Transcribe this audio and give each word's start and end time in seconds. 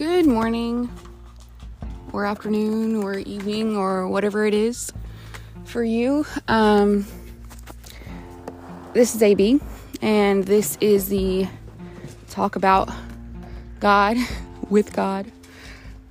Good 0.00 0.24
morning, 0.24 0.88
or 2.14 2.24
afternoon, 2.24 3.04
or 3.04 3.18
evening, 3.18 3.76
or 3.76 4.08
whatever 4.08 4.46
it 4.46 4.54
is 4.54 4.94
for 5.66 5.84
you. 5.84 6.24
Um, 6.48 7.04
this 8.94 9.14
is 9.14 9.22
AB, 9.22 9.60
and 10.00 10.44
this 10.44 10.78
is 10.80 11.10
the 11.10 11.48
talk 12.30 12.56
about 12.56 12.88
God 13.78 14.16
with 14.70 14.94
God 14.94 15.30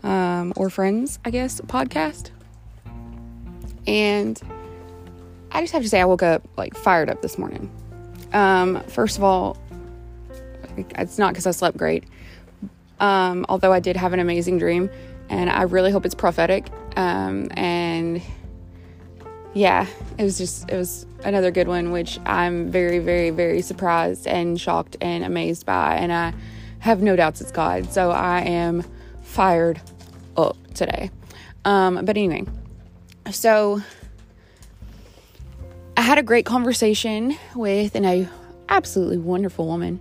um, 0.04 0.54
or 0.56 0.70
friends, 0.70 1.18
I 1.26 1.32
guess, 1.32 1.60
podcast. 1.62 2.30
And 3.88 4.40
I 5.52 5.62
just 5.62 5.74
have 5.74 5.82
to 5.82 5.90
say, 5.90 6.00
I 6.00 6.06
woke 6.06 6.22
up 6.22 6.48
like 6.58 6.76
fired 6.76 7.10
up 7.10 7.24
this 7.24 7.40
morning. 7.40 7.72
Um, 8.34 8.84
first 8.84 9.18
of 9.18 9.24
all, 9.24 9.58
it's 10.78 11.18
not 11.18 11.34
because 11.34 11.48
I 11.48 11.52
slept 11.52 11.76
great, 11.76 12.04
um, 13.00 13.46
although 13.50 13.74
I 13.74 13.80
did 13.80 13.96
have 13.96 14.14
an 14.14 14.20
amazing 14.20 14.58
dream, 14.58 14.90
and 15.30 15.50
I 15.50 15.64
really 15.64 15.92
hope 15.92 16.06
it's 16.06 16.16
prophetic. 16.16 16.68
Um, 16.96 17.48
and 17.52 18.22
yeah, 19.54 19.88
it 20.18 20.24
was 20.24 20.38
just, 20.38 20.70
it 20.70 20.76
was 20.76 21.06
another 21.24 21.52
good 21.52 21.68
one, 21.68 21.92
which 21.92 22.20
I'm 22.26 22.72
very, 22.72 23.00
very, 23.00 23.30
very 23.30 23.62
surprised 23.62 24.28
and 24.28 24.60
shocked 24.60 24.98
and 25.02 25.24
amazed 25.24 25.66
by. 25.66 25.96
And 25.96 26.12
I 26.12 26.34
have 26.80 27.02
no 27.02 27.16
doubts 27.16 27.42
it's 27.42 27.52
God. 27.52 27.92
So 27.92 28.12
I 28.12 28.42
am 28.42 28.84
fired 29.22 29.82
up 30.38 30.58
today. 30.74 31.12
Um, 31.66 32.06
but 32.06 32.18
anyway, 32.18 32.46
so 33.32 33.82
I 35.98 36.02
had 36.02 36.18
a 36.18 36.24
great 36.24 36.46
conversation 36.46 37.38
with 37.56 37.96
an 37.96 38.30
absolutely 38.70 39.18
wonderful 39.18 39.68
woman 39.68 40.00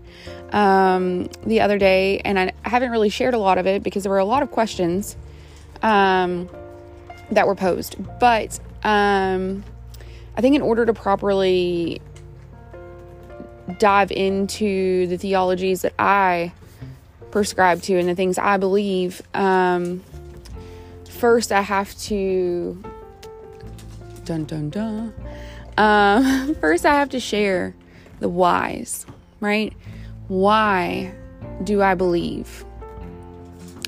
um, 0.52 1.28
the 1.46 1.60
other 1.60 1.78
day, 1.78 2.20
and 2.20 2.38
I 2.38 2.52
haven't 2.62 2.90
really 2.90 3.08
shared 3.08 3.34
a 3.34 3.38
lot 3.38 3.58
of 3.58 3.66
it 3.66 3.82
because 3.82 4.02
there 4.02 4.10
were 4.10 4.18
a 4.18 4.24
lot 4.24 4.42
of 4.42 4.50
questions 4.50 5.16
um, 5.82 6.48
that 7.30 7.46
were 7.46 7.54
posed. 7.54 7.96
But 8.18 8.58
um, 8.82 9.64
I 10.36 10.40
think 10.40 10.56
in 10.56 10.62
order 10.62 10.86
to 10.86 10.94
properly 10.94 12.00
dive 13.78 14.10
into 14.10 15.06
the 15.06 15.18
theologies 15.18 15.82
that 15.82 15.92
I 15.98 16.52
prescribe 17.30 17.82
to 17.82 17.98
and 17.98 18.08
the 18.08 18.14
things 18.14 18.38
I 18.38 18.56
believe, 18.56 19.20
um, 19.34 20.02
first 21.08 21.52
I 21.52 21.60
have 21.60 21.96
to 22.02 22.82
dun 24.24 24.44
dun 24.44 24.70
dun. 24.70 25.14
Um, 25.78 26.54
first, 26.60 26.84
I 26.84 26.94
have 26.94 27.10
to 27.10 27.20
share 27.20 27.74
the 28.20 28.28
whys, 28.28 29.06
right? 29.40 29.72
Why 30.28 31.12
do 31.64 31.82
I 31.82 31.94
believe 31.94 32.64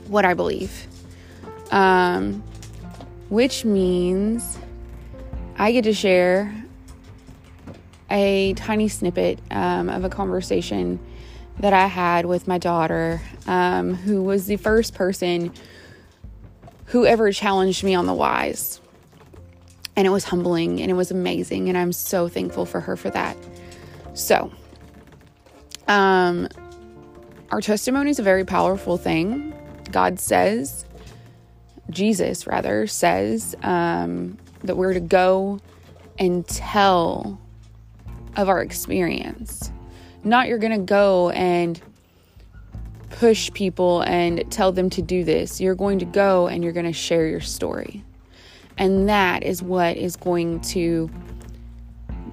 what 0.09 0.25
I 0.25 0.35
believe? 0.35 0.87
Um, 1.71 2.43
which 3.29 3.65
means 3.65 4.59
I 5.57 5.73
get 5.73 5.85
to 5.85 5.93
share 5.93 6.65
a 8.11 8.55
tiny 8.55 8.89
snippet 8.89 9.39
um, 9.51 9.89
of 9.89 10.05
a 10.05 10.09
conversation 10.09 10.99
that 11.61 11.73
I 11.73 11.87
had 11.87 12.27
with 12.27 12.49
my 12.49 12.59
daughter, 12.59 13.21
um, 13.47 13.95
who 13.95 14.23
was 14.23 14.47
the 14.47 14.57
first 14.57 14.95
person 14.95 15.53
who 16.87 17.07
ever 17.07 17.31
challenged 17.31 17.85
me 17.85 17.95
on 17.95 18.07
the 18.07 18.15
whys. 18.15 18.81
And 19.95 20.07
it 20.07 20.11
was 20.11 20.25
humbling 20.25 20.81
and 20.81 20.91
it 20.91 20.95
was 20.95 21.11
amazing. 21.11 21.69
And 21.69 21.77
I'm 21.77 21.93
so 21.93 22.29
thankful 22.29 22.67
for 22.67 22.81
her 22.81 22.97
for 22.97 23.11
that. 23.11 23.37
So, 24.15 24.51
um, 25.91 26.49
our 27.51 27.61
testimony 27.61 28.11
is 28.11 28.21
a 28.21 28.23
very 28.23 28.45
powerful 28.45 28.97
thing. 28.97 29.53
God 29.91 30.21
says, 30.21 30.87
Jesus 31.91 32.47
rather 32.47 32.87
says, 32.87 33.57
um, 33.65 34.39
that 34.63 34.77
we're 34.77 34.95
to 34.95 35.01
go 35.01 35.59
and 36.17 36.47
tell 36.47 37.41
of 38.37 38.49
our 38.49 38.63
experience. 38.63 39.73
Not 40.23 40.47
you're 40.47 40.59
going 40.59 40.79
to 40.79 40.87
go 40.87 41.31
and 41.31 41.81
push 43.11 43.51
people 43.53 44.03
and 44.03 44.49
tell 44.53 44.71
them 44.71 44.91
to 44.91 45.03
do 45.03 45.25
this. 45.25 45.61
You're 45.61 45.75
going 45.75 45.99
to 45.99 46.05
go 46.05 46.47
and 46.47 46.63
you're 46.63 46.73
going 46.73 46.87
to 46.87 46.93
share 46.93 47.27
your 47.27 47.41
story. 47.41 48.05
And 48.79 49.09
that 49.09 49.43
is 49.43 49.61
what 49.61 49.97
is 49.97 50.15
going 50.15 50.61
to 50.61 51.11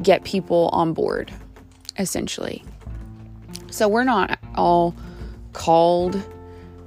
get 0.04 0.24
people 0.24 0.70
on 0.72 0.94
board, 0.94 1.34
essentially. 1.98 2.64
So 3.70 3.88
we're 3.88 4.04
not 4.04 4.40
all 4.56 4.96
called 5.54 6.22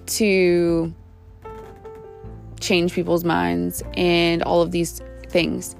to 0.06 0.94
change 2.60 2.92
people's 2.92 3.24
minds 3.24 3.82
and 3.94 4.42
all 4.42 4.60
of 4.62 4.70
these 4.70 5.00
things. 5.28 5.76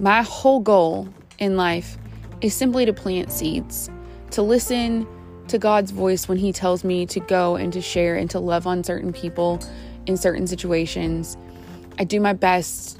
My 0.00 0.22
whole 0.22 0.60
goal 0.60 1.08
in 1.38 1.56
life 1.56 1.98
is 2.40 2.54
simply 2.54 2.84
to 2.86 2.92
plant 2.92 3.30
seeds, 3.30 3.90
to 4.32 4.42
listen 4.42 5.06
to 5.48 5.58
God's 5.58 5.90
voice 5.90 6.28
when 6.28 6.38
He 6.38 6.52
tells 6.52 6.84
me 6.84 7.06
to 7.06 7.20
go 7.20 7.56
and 7.56 7.72
to 7.72 7.80
share 7.80 8.16
and 8.16 8.30
to 8.30 8.40
love 8.40 8.66
on 8.66 8.82
certain 8.82 9.12
people 9.12 9.60
in 10.06 10.16
certain 10.16 10.46
situations. 10.46 11.36
I 11.98 12.04
do 12.04 12.20
my 12.20 12.32
best 12.32 12.98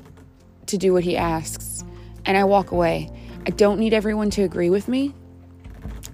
to 0.67 0.79
do 0.79 0.93
what 0.93 1.05
He 1.05 1.17
asks 1.17 1.85
and 2.27 2.37
I 2.37 2.45
walk 2.45 2.71
away. 2.71 3.11
I 3.47 3.51
don't 3.51 3.79
need 3.79 3.93
everyone 3.93 4.31
to 4.31 4.43
agree 4.43 4.71
with 4.71 4.89
me. 4.89 5.15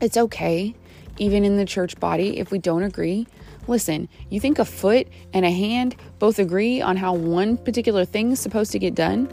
It's 0.00 0.16
okay, 0.16 0.74
even 1.18 1.44
in 1.44 1.56
the 1.56 1.64
church 1.64 1.98
body, 2.00 2.38
if 2.38 2.50
we 2.50 2.58
don't 2.58 2.82
agree. 2.82 3.26
Listen, 3.68 4.08
you 4.30 4.40
think 4.40 4.58
a 4.58 4.64
foot 4.64 5.06
and 5.32 5.44
a 5.44 5.50
hand 5.50 5.94
both 6.18 6.38
agree 6.38 6.80
on 6.80 6.96
how 6.96 7.14
one 7.14 7.56
particular 7.56 8.04
thing 8.04 8.32
is 8.32 8.40
supposed 8.40 8.72
to 8.72 8.78
get 8.78 8.94
done? 8.94 9.32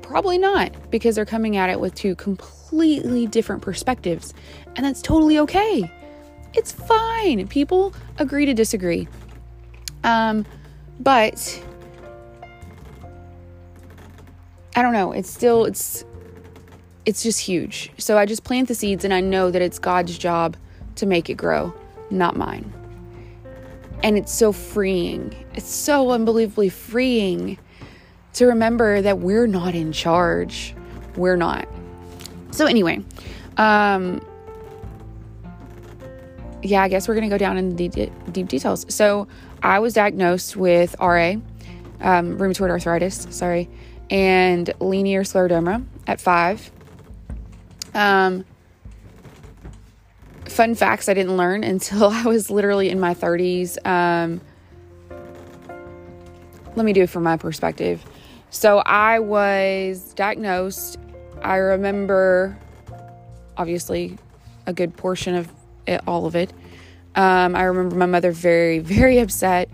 Probably 0.00 0.38
not, 0.38 0.90
because 0.90 1.14
they're 1.14 1.24
coming 1.24 1.56
at 1.56 1.70
it 1.70 1.78
with 1.78 1.94
two 1.94 2.14
completely 2.14 3.26
different 3.26 3.62
perspectives, 3.62 4.34
and 4.76 4.84
that's 4.84 5.02
totally 5.02 5.38
okay. 5.38 5.90
It's 6.54 6.72
fine. 6.72 7.46
People 7.48 7.94
agree 8.18 8.46
to 8.46 8.54
disagree. 8.54 9.08
Um, 10.04 10.44
but 11.00 11.62
I 14.74 14.82
don't 14.82 14.92
know. 14.92 15.12
It's 15.12 15.30
still 15.30 15.64
it's 15.64 16.04
it's 17.04 17.22
just 17.22 17.40
huge. 17.40 17.90
So 17.98 18.18
I 18.18 18.26
just 18.26 18.44
plant 18.44 18.68
the 18.68 18.74
seeds 18.74 19.04
and 19.04 19.12
I 19.12 19.20
know 19.20 19.50
that 19.50 19.62
it's 19.62 19.78
God's 19.78 20.16
job 20.16 20.56
to 20.96 21.06
make 21.06 21.28
it 21.30 21.34
grow, 21.34 21.74
not 22.10 22.36
mine. 22.36 22.72
And 24.02 24.18
it's 24.18 24.32
so 24.32 24.52
freeing. 24.52 25.34
It's 25.54 25.68
so 25.68 26.10
unbelievably 26.10 26.70
freeing 26.70 27.58
to 28.34 28.46
remember 28.46 29.02
that 29.02 29.18
we're 29.18 29.46
not 29.46 29.74
in 29.74 29.92
charge. 29.92 30.74
We're 31.16 31.36
not. 31.36 31.68
So 32.50 32.66
anyway, 32.66 33.04
um 33.56 34.20
yeah, 36.62 36.82
I 36.82 36.88
guess 36.88 37.08
we're 37.08 37.14
going 37.14 37.28
to 37.28 37.34
go 37.34 37.38
down 37.38 37.56
in 37.56 37.74
the 37.74 37.88
deep, 37.88 38.12
deep 38.30 38.48
details. 38.48 38.86
So, 38.88 39.26
I 39.62 39.78
was 39.78 39.94
diagnosed 39.94 40.56
with 40.56 40.94
RA, 41.00 41.34
um, 42.00 42.38
rheumatoid 42.38 42.70
arthritis, 42.70 43.26
sorry, 43.30 43.68
and 44.10 44.72
linear 44.80 45.22
scleroderma 45.22 45.84
at 46.06 46.20
five. 46.20 46.70
Um, 47.94 48.44
fun 50.46 50.74
facts 50.74 51.08
I 51.08 51.14
didn't 51.14 51.36
learn 51.36 51.64
until 51.72 52.06
I 52.06 52.24
was 52.24 52.50
literally 52.50 52.90
in 52.90 53.00
my 53.00 53.14
30s. 53.14 53.84
Um, 53.86 54.40
let 56.74 56.86
me 56.86 56.92
do 56.92 57.02
it 57.02 57.10
from 57.10 57.22
my 57.22 57.36
perspective. 57.36 58.04
So 58.50 58.78
I 58.78 59.18
was 59.18 60.14
diagnosed. 60.14 60.98
I 61.42 61.56
remember, 61.56 62.56
obviously, 63.56 64.18
a 64.66 64.72
good 64.72 64.96
portion 64.96 65.34
of 65.34 65.50
it, 65.86 66.00
all 66.06 66.26
of 66.26 66.36
it. 66.36 66.52
Um, 67.14 67.54
I 67.54 67.64
remember 67.64 67.96
my 67.96 68.06
mother 68.06 68.32
very, 68.32 68.78
very 68.78 69.18
upset, 69.18 69.68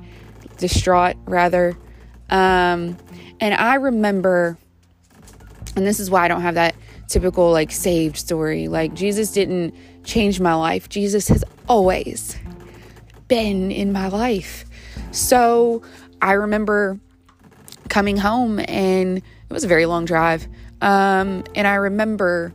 distraught, 0.58 1.16
rather. 1.24 1.76
Um, 2.30 2.96
and 3.40 3.54
I 3.54 3.74
remember, 3.74 4.58
and 5.76 5.86
this 5.86 6.00
is 6.00 6.10
why 6.10 6.24
I 6.24 6.28
don't 6.28 6.42
have 6.42 6.54
that 6.54 6.74
typical 7.08 7.50
like 7.50 7.72
saved 7.72 8.16
story. 8.16 8.68
Like 8.68 8.94
Jesus 8.94 9.32
didn't 9.32 9.74
change 10.04 10.40
my 10.40 10.54
life, 10.54 10.88
Jesus 10.88 11.28
has 11.28 11.44
always 11.68 12.36
been 13.26 13.70
in 13.70 13.92
my 13.92 14.08
life. 14.08 14.64
So 15.10 15.82
I 16.22 16.32
remember 16.32 16.98
coming 17.88 18.16
home 18.16 18.60
and 18.60 19.18
it 19.18 19.52
was 19.52 19.64
a 19.64 19.68
very 19.68 19.86
long 19.86 20.04
drive. 20.04 20.46
Um, 20.80 21.44
and 21.54 21.66
I 21.66 21.74
remember 21.74 22.52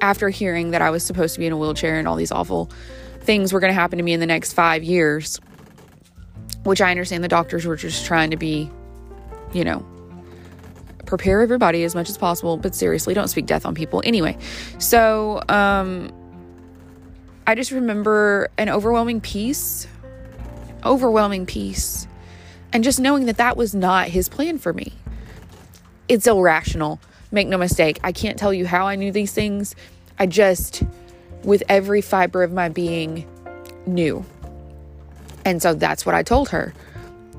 after 0.00 0.28
hearing 0.28 0.70
that 0.70 0.82
I 0.82 0.90
was 0.90 1.04
supposed 1.04 1.34
to 1.34 1.40
be 1.40 1.46
in 1.46 1.52
a 1.52 1.56
wheelchair 1.56 1.98
and 1.98 2.08
all 2.08 2.16
these 2.16 2.32
awful 2.32 2.70
things 3.20 3.52
were 3.52 3.60
going 3.60 3.70
to 3.70 3.78
happen 3.78 3.98
to 3.98 4.02
me 4.02 4.12
in 4.12 4.20
the 4.20 4.26
next 4.26 4.54
five 4.54 4.82
years, 4.82 5.38
which 6.64 6.80
I 6.80 6.90
understand 6.90 7.22
the 7.22 7.28
doctors 7.28 7.66
were 7.66 7.76
just 7.76 8.06
trying 8.06 8.30
to 8.30 8.36
be, 8.36 8.70
you 9.52 9.64
know, 9.64 9.84
prepare 11.10 11.42
everybody 11.42 11.84
as 11.84 11.94
much 11.94 12.08
as 12.08 12.16
possible, 12.16 12.56
but 12.56 12.74
seriously, 12.74 13.12
don't 13.12 13.28
speak 13.28 13.46
death 13.46 13.66
on 13.66 13.74
people. 13.74 14.02
Anyway, 14.06 14.38
so 14.78 15.42
um, 15.48 16.10
I 17.46 17.54
just 17.54 17.70
remember 17.70 18.48
an 18.56 18.68
overwhelming 18.70 19.20
peace 19.20 19.86
overwhelming 20.84 21.46
peace. 21.46 22.06
And 22.72 22.84
just 22.84 23.00
knowing 23.00 23.26
that 23.26 23.38
that 23.38 23.56
was 23.56 23.74
not 23.74 24.08
his 24.08 24.28
plan 24.28 24.58
for 24.58 24.72
me. 24.72 24.92
It's 26.08 26.26
irrational. 26.26 27.00
Make 27.32 27.48
no 27.48 27.58
mistake. 27.58 27.98
I 28.02 28.12
can't 28.12 28.38
tell 28.38 28.52
you 28.52 28.66
how 28.66 28.86
I 28.86 28.96
knew 28.96 29.12
these 29.12 29.32
things. 29.32 29.74
I 30.18 30.26
just, 30.26 30.82
with 31.42 31.62
every 31.68 32.00
fiber 32.00 32.42
of 32.42 32.52
my 32.52 32.68
being, 32.68 33.26
knew. 33.86 34.24
And 35.44 35.62
so 35.62 35.74
that's 35.74 36.04
what 36.04 36.14
I 36.14 36.22
told 36.22 36.50
her. 36.50 36.74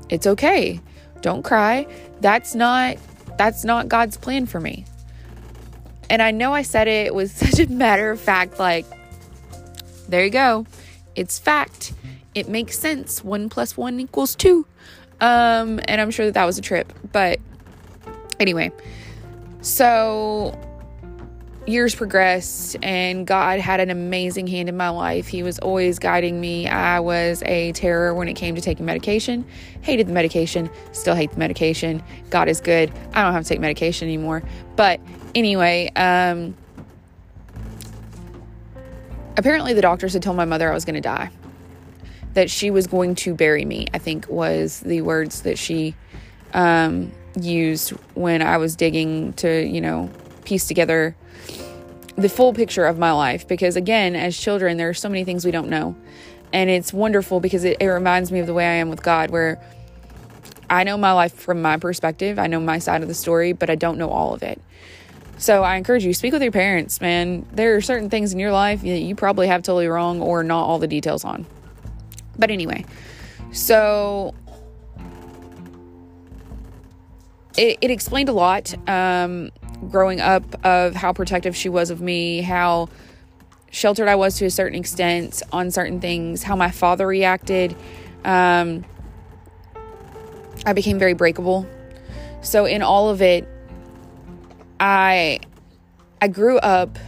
It's 0.08 0.26
okay. 0.26 0.80
Don't 1.20 1.42
cry. 1.42 1.86
That's 2.20 2.54
not 2.54 2.96
that's 3.44 3.64
not 3.64 3.88
God's 3.88 4.16
plan 4.16 4.46
for 4.46 4.60
me. 4.60 4.84
And 6.08 6.22
I 6.22 6.30
know 6.30 6.54
I 6.54 6.62
said 6.62 6.86
it, 6.86 7.12
was 7.12 7.32
such 7.44 7.58
a 7.58 7.66
matter 7.66 8.10
of 8.12 8.20
fact 8.20 8.60
like 8.60 8.86
there 10.08 10.24
you 10.24 10.30
go. 10.30 10.66
It's 11.16 11.38
fact. 11.38 11.92
It 12.34 12.48
makes 12.48 12.78
sense. 12.78 13.24
1 13.24 13.48
plus 13.48 13.76
1 13.76 13.98
equals 13.98 14.36
2. 14.36 14.64
Um 15.20 15.80
and 15.88 16.00
I'm 16.00 16.10
sure 16.12 16.26
that 16.26 16.34
that 16.34 16.44
was 16.44 16.56
a 16.56 16.62
trip. 16.62 16.92
But 17.10 17.40
anyway, 18.38 18.70
so 19.60 20.56
years 21.66 21.94
progressed 21.94 22.76
and 22.82 23.26
God 23.26 23.60
had 23.60 23.80
an 23.80 23.90
amazing 23.90 24.46
hand 24.46 24.68
in 24.68 24.76
my 24.76 24.88
life. 24.88 25.28
He 25.28 25.42
was 25.42 25.58
always 25.60 25.98
guiding 25.98 26.40
me. 26.40 26.68
I 26.68 27.00
was 27.00 27.42
a 27.44 27.72
terror 27.72 28.14
when 28.14 28.28
it 28.28 28.34
came 28.34 28.54
to 28.54 28.60
taking 28.60 28.84
medication. 28.84 29.44
Hated 29.80 30.08
the 30.08 30.12
medication, 30.12 30.70
still 30.92 31.14
hate 31.14 31.30
the 31.30 31.38
medication. 31.38 32.02
God 32.30 32.48
is 32.48 32.60
good. 32.60 32.90
I 33.14 33.22
don't 33.22 33.32
have 33.32 33.44
to 33.44 33.48
take 33.48 33.60
medication 33.60 34.08
anymore. 34.08 34.42
But 34.76 35.00
anyway, 35.34 35.90
um 35.94 36.56
apparently 39.36 39.72
the 39.72 39.82
doctors 39.82 40.12
had 40.12 40.22
told 40.22 40.36
my 40.36 40.44
mother 40.44 40.70
I 40.70 40.74
was 40.74 40.84
going 40.84 40.94
to 40.94 41.00
die. 41.00 41.30
That 42.34 42.50
she 42.50 42.70
was 42.70 42.86
going 42.86 43.14
to 43.16 43.34
bury 43.34 43.64
me, 43.64 43.88
I 43.92 43.98
think 43.98 44.28
was 44.28 44.80
the 44.80 45.02
words 45.02 45.42
that 45.42 45.58
she 45.58 45.94
um 46.54 47.12
used 47.40 47.90
when 48.14 48.42
I 48.42 48.56
was 48.56 48.76
digging 48.76 49.32
to, 49.34 49.64
you 49.64 49.80
know, 49.80 50.10
piece 50.44 50.66
together 50.66 51.14
the 52.16 52.28
full 52.28 52.52
picture 52.52 52.84
of 52.84 52.98
my 52.98 53.12
life 53.12 53.48
because 53.48 53.76
again 53.76 54.14
as 54.14 54.38
children 54.38 54.76
there 54.76 54.88
are 54.88 54.94
so 54.94 55.08
many 55.08 55.24
things 55.24 55.44
we 55.44 55.50
don't 55.50 55.68
know. 55.68 55.96
And 56.54 56.68
it's 56.68 56.92
wonderful 56.92 57.40
because 57.40 57.64
it, 57.64 57.78
it, 57.80 57.86
reminds 57.86 58.30
me 58.30 58.38
of 58.40 58.46
the 58.46 58.52
way 58.52 58.66
i 58.66 58.74
am 58.74 58.90
with 58.90 59.02
god 59.02 59.30
where 59.30 59.58
i 60.68 60.84
know 60.84 60.98
my 60.98 61.12
life 61.12 61.34
from 61.34 61.62
my 61.62 61.78
perspective. 61.78 62.38
I 62.38 62.46
know 62.46 62.60
my 62.60 62.78
side 62.78 63.02
of 63.02 63.08
the 63.08 63.14
story 63.14 63.52
but 63.52 63.70
i 63.70 63.74
don't 63.74 63.98
know 63.98 64.10
all 64.10 64.34
of 64.34 64.42
it. 64.42 64.60
So 65.38 65.62
i 65.62 65.76
encourage 65.76 66.04
you 66.04 66.14
speak 66.14 66.32
with 66.32 66.42
your 66.42 66.52
parents 66.52 67.00
man. 67.00 67.46
There 67.52 67.76
are 67.76 67.80
certain 67.80 68.10
things 68.10 68.32
in 68.32 68.38
your 68.38 68.52
life 68.52 68.82
that 68.82 68.98
you 68.98 69.14
probably 69.14 69.46
have 69.46 69.62
totally 69.62 69.88
wrong 69.88 70.20
or 70.20 70.42
not 70.42 70.64
all 70.64 70.78
the 70.78 70.88
details 70.88 71.24
on. 71.24 71.46
But 72.38 72.50
anyway 72.50 72.84
so 73.52 74.34
it, 77.56 77.78
it 77.80 77.90
explained 77.90 78.28
a 78.28 78.32
lot. 78.32 78.74
Um, 78.88 79.50
growing 79.90 80.20
up 80.20 80.44
of 80.64 80.94
how 80.94 81.12
protective 81.12 81.56
she 81.56 81.68
was 81.68 81.90
of 81.90 82.00
me, 82.00 82.40
how 82.42 82.88
sheltered 83.70 84.08
I 84.08 84.14
was 84.16 84.36
to 84.38 84.44
a 84.44 84.50
certain 84.50 84.78
extent 84.78 85.42
on 85.50 85.70
certain 85.70 86.00
things, 86.00 86.42
how 86.42 86.54
my 86.56 86.70
father 86.70 87.06
reacted. 87.06 87.74
Um, 88.24 88.84
I 90.64 90.72
became 90.72 90.98
very 90.98 91.14
breakable. 91.14 91.66
So 92.42 92.66
in 92.66 92.82
all 92.82 93.08
of 93.08 93.22
it, 93.22 93.48
I 94.78 95.40
I 96.20 96.28
grew 96.28 96.58
up 96.58 96.98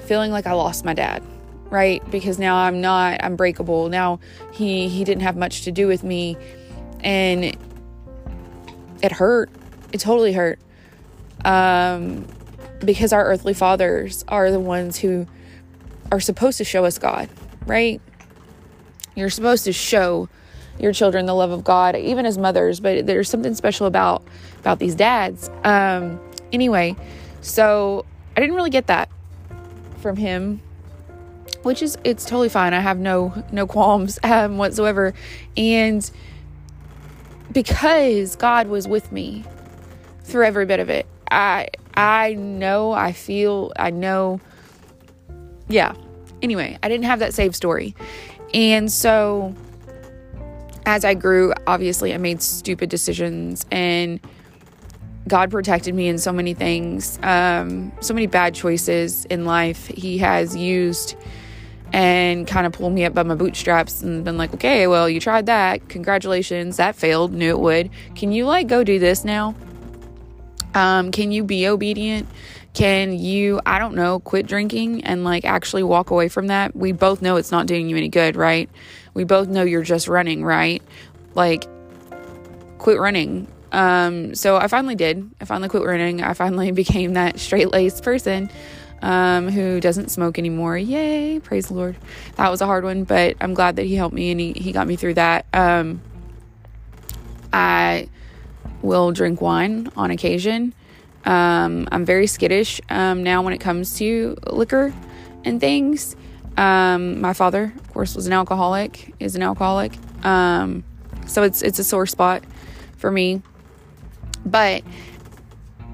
feeling 0.00 0.30
like 0.30 0.46
I 0.46 0.52
lost 0.52 0.84
my 0.84 0.94
dad, 0.94 1.22
right? 1.70 2.08
Because 2.10 2.38
now 2.38 2.56
I'm 2.56 2.80
not 2.80 3.22
I'm 3.22 3.36
breakable. 3.36 3.88
Now 3.88 4.20
he 4.52 4.88
he 4.88 5.04
didn't 5.04 5.22
have 5.22 5.36
much 5.36 5.62
to 5.62 5.72
do 5.72 5.86
with 5.86 6.02
me 6.02 6.36
and 7.00 7.56
it 9.02 9.12
hurt. 9.12 9.50
It 9.92 10.00
totally 10.00 10.32
hurt 10.32 10.58
um, 11.44 12.26
because 12.80 13.12
our 13.12 13.24
earthly 13.24 13.54
fathers 13.54 14.24
are 14.28 14.50
the 14.50 14.60
ones 14.60 14.98
who 14.98 15.26
are 16.10 16.20
supposed 16.20 16.58
to 16.58 16.64
show 16.64 16.84
us 16.84 16.98
God, 16.98 17.28
right? 17.66 18.00
You're 19.14 19.30
supposed 19.30 19.64
to 19.64 19.72
show 19.72 20.28
your 20.78 20.92
children 20.92 21.26
the 21.26 21.34
love 21.34 21.50
of 21.50 21.64
God, 21.64 21.96
even 21.96 22.26
as 22.26 22.38
mothers. 22.38 22.80
But 22.80 23.06
there's 23.06 23.28
something 23.28 23.54
special 23.54 23.86
about 23.86 24.22
about 24.60 24.78
these 24.78 24.94
dads. 24.94 25.50
Um, 25.64 26.20
anyway, 26.52 26.96
so 27.40 28.04
I 28.36 28.40
didn't 28.40 28.56
really 28.56 28.70
get 28.70 28.86
that 28.88 29.08
from 30.00 30.16
him, 30.16 30.60
which 31.62 31.82
is 31.82 31.96
it's 32.04 32.24
totally 32.24 32.48
fine. 32.48 32.74
I 32.74 32.80
have 32.80 32.98
no 32.98 33.44
no 33.52 33.66
qualms 33.66 34.18
um, 34.22 34.58
whatsoever, 34.58 35.14
and 35.56 36.08
because 37.52 38.36
God 38.36 38.68
was 38.68 38.86
with 38.86 39.10
me 39.12 39.44
through 40.24 40.44
every 40.44 40.66
bit 40.66 40.80
of 40.80 40.90
it, 40.90 41.06
I 41.30 41.68
I 41.96 42.34
know, 42.34 42.92
I 42.92 43.12
feel, 43.12 43.72
I 43.76 43.90
know. 43.90 44.40
Yeah. 45.68 45.94
Anyway, 46.42 46.78
I 46.82 46.88
didn't 46.88 47.06
have 47.06 47.20
that 47.20 47.32
save 47.32 47.56
story. 47.56 47.94
And 48.52 48.92
so 48.92 49.54
as 50.84 51.04
I 51.04 51.14
grew, 51.14 51.52
obviously 51.66 52.14
I 52.14 52.18
made 52.18 52.42
stupid 52.42 52.90
decisions 52.90 53.66
and 53.70 54.20
God 55.26 55.50
protected 55.50 55.94
me 55.94 56.06
in 56.06 56.18
so 56.18 56.32
many 56.32 56.54
things, 56.54 57.18
um, 57.22 57.92
so 58.00 58.14
many 58.14 58.26
bad 58.26 58.54
choices 58.54 59.24
in 59.24 59.44
life. 59.44 59.88
He 59.88 60.18
has 60.18 60.54
used 60.54 61.16
and 61.92 62.46
kind 62.46 62.66
of 62.66 62.72
pulled 62.72 62.92
me 62.92 63.04
up 63.04 63.14
by 63.14 63.22
my 63.22 63.34
bootstraps 63.34 64.02
and 64.02 64.24
been 64.24 64.36
like, 64.36 64.54
okay, 64.54 64.86
well, 64.86 65.08
you 65.08 65.18
tried 65.18 65.46
that. 65.46 65.88
Congratulations. 65.88 66.76
That 66.76 66.94
failed. 66.94 67.32
Knew 67.32 67.50
it 67.50 67.58
would. 67.58 67.90
Can 68.14 68.30
you 68.30 68.44
like 68.44 68.68
go 68.68 68.84
do 68.84 68.98
this 68.98 69.24
now? 69.24 69.54
Um, 70.76 71.10
can 71.10 71.32
you 71.32 71.42
be 71.42 71.66
obedient? 71.66 72.28
Can 72.74 73.18
you, 73.18 73.62
I 73.64 73.78
don't 73.78 73.94
know, 73.94 74.20
quit 74.20 74.46
drinking 74.46 75.04
and 75.04 75.24
like 75.24 75.46
actually 75.46 75.82
walk 75.82 76.10
away 76.10 76.28
from 76.28 76.48
that? 76.48 76.76
We 76.76 76.92
both 76.92 77.22
know 77.22 77.36
it's 77.36 77.50
not 77.50 77.66
doing 77.66 77.88
you 77.88 77.96
any 77.96 78.10
good, 78.10 78.36
right? 78.36 78.68
We 79.14 79.24
both 79.24 79.48
know 79.48 79.62
you're 79.62 79.82
just 79.82 80.06
running, 80.06 80.44
right? 80.44 80.82
Like, 81.34 81.64
quit 82.76 83.00
running. 83.00 83.48
Um, 83.72 84.34
so 84.34 84.58
I 84.58 84.68
finally 84.68 84.94
did. 84.94 85.30
I 85.40 85.46
finally 85.46 85.70
quit 85.70 85.82
running. 85.82 86.22
I 86.22 86.34
finally 86.34 86.70
became 86.72 87.14
that 87.14 87.40
straight 87.40 87.70
laced 87.70 88.02
person 88.02 88.50
um, 89.00 89.48
who 89.48 89.80
doesn't 89.80 90.10
smoke 90.10 90.38
anymore. 90.38 90.76
Yay! 90.76 91.40
Praise 91.40 91.68
the 91.68 91.74
Lord. 91.74 91.96
That 92.34 92.50
was 92.50 92.60
a 92.60 92.66
hard 92.66 92.84
one, 92.84 93.04
but 93.04 93.36
I'm 93.40 93.54
glad 93.54 93.76
that 93.76 93.84
He 93.84 93.94
helped 93.94 94.14
me 94.14 94.30
and 94.30 94.38
He, 94.38 94.52
he 94.52 94.72
got 94.72 94.86
me 94.86 94.96
through 94.96 95.14
that. 95.14 95.46
Um, 95.54 96.02
I 97.50 98.10
will 98.82 99.12
drink 99.12 99.40
wine 99.40 99.90
on 99.96 100.10
occasion. 100.10 100.74
Um, 101.24 101.88
I'm 101.90 102.04
very 102.04 102.26
skittish 102.26 102.80
um, 102.88 103.22
now 103.22 103.42
when 103.42 103.52
it 103.52 103.58
comes 103.58 103.98
to 103.98 104.36
liquor 104.50 104.94
and 105.44 105.60
things. 105.60 106.14
Um, 106.56 107.20
my 107.20 107.32
father, 107.32 107.72
of 107.76 107.92
course, 107.92 108.14
was 108.14 108.26
an 108.26 108.32
alcoholic, 108.32 109.14
is 109.20 109.34
an 109.36 109.42
alcoholic. 109.42 109.92
Um, 110.24 110.84
so 111.26 111.42
it's 111.42 111.62
it's 111.62 111.78
a 111.78 111.84
sore 111.84 112.06
spot 112.06 112.44
for 112.96 113.10
me. 113.10 113.42
But 114.44 114.84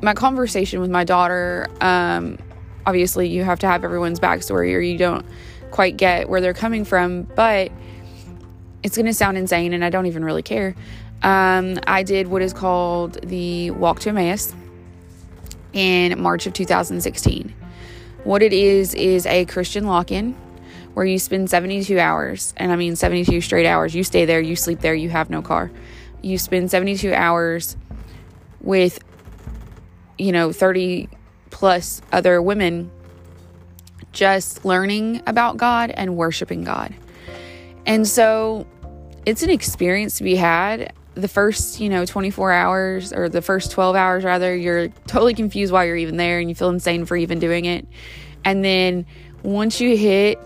my 0.03 0.15
conversation 0.15 0.81
with 0.81 0.91
my 0.91 1.05
daughter, 1.05 1.69
um, 1.81 2.39
obviously, 2.87 3.29
you 3.29 3.43
have 3.43 3.59
to 3.61 3.67
have 3.67 3.85
everyone's 3.85 4.21
backstory, 4.21 4.75
or 4.75 4.81
you 4.81 4.99
don't 4.99 5.25
quite 5.71 5.97
get 5.97 6.29
where 6.29 6.41
they're 6.41 6.53
coming 6.53 6.85
from. 6.85 7.23
But 7.23 7.73
it's 8.83 8.97
going 8.97 9.07
to 9.07 9.15
sound 9.15 9.39
insane, 9.39 9.73
and 9.73 9.85
I 9.85 9.91
don't 9.91 10.07
even 10.07 10.25
really 10.25 10.43
care. 10.43 10.75
Um, 11.23 11.79
I 11.87 12.03
did 12.03 12.29
what 12.29 12.43
is 12.43 12.53
called 12.53 13.21
the 13.23 13.71
Walk 13.71 14.01
to 14.01 14.09
Emmaus 14.09 14.55
in 15.73 16.21
March 16.21 16.47
of 16.47 16.53
2016. 16.53 17.55
What 18.25 18.43
it 18.43 18.53
is, 18.53 18.95
is 18.95 19.27
a 19.27 19.45
Christian 19.47 19.87
lock 19.87 20.11
in 20.11 20.35
where 20.95 21.07
you 21.07 21.19
spend 21.19 21.49
72 21.49 21.99
hours, 21.99 22.53
and 22.57 22.71
I 22.71 22.77
mean 22.77 22.97
72 22.97 23.41
straight 23.41 23.67
hours. 23.67 23.95
You 23.95 24.05
stay 24.05 24.25
there, 24.25 24.41
you 24.41 24.57
sleep 24.57 24.81
there, 24.81 24.95
you 24.95 25.11
have 25.11 25.31
no 25.31 25.43
car. 25.43 25.71
You 26.23 26.39
spend 26.39 26.71
72 26.71 27.15
hours 27.15 27.77
with, 28.61 28.99
you 30.19 30.33
know, 30.33 30.53
30 30.53 31.09
plus 31.51 32.03
other 32.13 32.43
women 32.43 32.91
just 34.13 34.65
learning 34.65 35.23
about 35.27 35.57
God 35.57 35.91
and 35.91 36.17
worshiping 36.17 36.65
God. 36.65 36.95
And 37.87 38.07
so 38.07 38.67
it's 39.25 39.43
an 39.43 39.51
experience 39.51 40.19
to 40.19 40.25
be 40.25 40.37
had 40.37 40.93
the 41.15 41.29
first, 41.29 41.81
you 41.81 41.89
know, 41.89 42.07
24 42.07 42.53
hours 42.53 43.13
or 43.13 43.29
the 43.29 43.43
first 43.43 43.71
12 43.71 43.97
hours 43.97 44.25
rather, 44.25 44.55
you're 44.57 44.89
totally 45.07 45.35
confused 45.35 45.73
why 45.73 45.85
you're 45.85 45.97
even 45.97 46.17
there 46.17 46.39
and 46.39 46.49
you 46.49 46.55
feel 46.55 46.71
insane 46.71 47.05
for 47.05 47.17
even 47.17 47.39
doing 47.39 47.65
it. 47.65 47.87
And 48.45 48.65
then 48.65 49.07
once 49.43 49.81
you 49.81 49.97
hit 49.97 50.39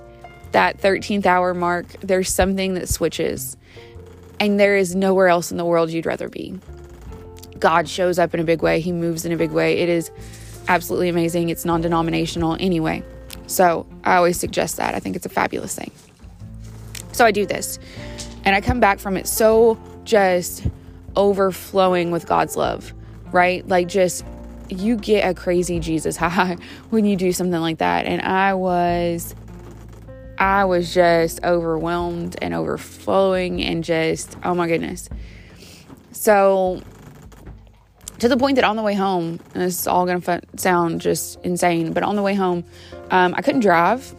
that 0.52 0.78
13th 0.78 1.26
hour 1.26 1.54
mark, 1.54 1.87
there's 2.00 2.32
something 2.32 2.75
that 2.75 2.88
switches. 2.88 3.56
And 4.40 4.61
there 4.61 4.76
is 4.76 4.94
nowhere 4.94 5.28
else 5.28 5.50
in 5.50 5.56
the 5.56 5.64
world 5.64 5.90
you'd 5.90 6.06
rather 6.06 6.28
be. 6.28 6.58
God 7.58 7.88
shows 7.88 8.18
up 8.18 8.35
in 8.35 8.40
a 8.40 8.44
big 8.44 8.62
way, 8.62 8.80
He 8.80 8.92
moves 8.92 9.25
in 9.25 9.32
a 9.32 9.37
big 9.37 9.50
way. 9.50 9.78
It 9.78 9.88
is 9.88 10.11
absolutely 10.68 11.08
amazing. 11.08 11.49
It's 11.49 11.64
non 11.64 11.80
denominational 11.80 12.56
anyway. 12.61 13.02
So 13.46 13.87
I 14.04 14.16
always 14.16 14.38
suggest 14.38 14.76
that. 14.76 14.94
I 14.94 15.00
think 15.00 15.16
it's 15.16 15.26
a 15.26 15.30
fabulous 15.30 15.75
thing. 15.75 15.90
So 17.12 17.25
I 17.25 17.30
do 17.30 17.46
this. 17.46 17.78
And 18.44 18.54
I 18.54 18.61
come 18.61 18.78
back 18.78 18.99
from 18.99 19.16
it 19.16 19.26
so 19.26 19.78
just 20.07 20.67
overflowing 21.17 22.11
with 22.11 22.27
God's 22.27 22.57
love, 22.57 22.95
right? 23.33 23.67
Like, 23.69 23.89
just 23.89 24.25
you 24.69 24.97
get 24.97 25.29
a 25.29 25.35
crazy 25.35 25.81
Jesus 25.81 26.17
high 26.17 26.57
when 26.91 27.05
you 27.05 27.17
do 27.17 27.33
something 27.33 27.61
like 27.61 27.79
that. 27.79 28.07
And 28.07 28.23
I 28.23 28.55
was, 28.55 29.35
I 30.39 30.65
was 30.65 30.95
just 30.95 31.45
overwhelmed 31.45 32.37
and 32.41 32.55
overflowing 32.55 33.63
and 33.63 33.85
just, 33.85 34.37
oh 34.43 34.55
my 34.55 34.67
goodness. 34.67 35.09
So, 36.13 36.83
to 38.19 38.29
the 38.29 38.37
point 38.37 38.55
that 38.55 38.65
on 38.65 38.77
the 38.77 38.83
way 38.83 38.95
home, 38.95 39.41
and 39.53 39.63
this 39.63 39.79
is 39.81 39.87
all 39.87 40.07
going 40.07 40.21
to 40.23 40.41
sound 40.57 41.03
just 41.03 41.39
insane, 41.43 41.93
but 41.93 42.03
on 42.03 42.17
the 42.17 42.23
way 42.23 42.35
home, 42.35 42.65
um, 43.11 43.35
I 43.37 43.43
couldn't 43.43 43.61
drive. 43.61 44.15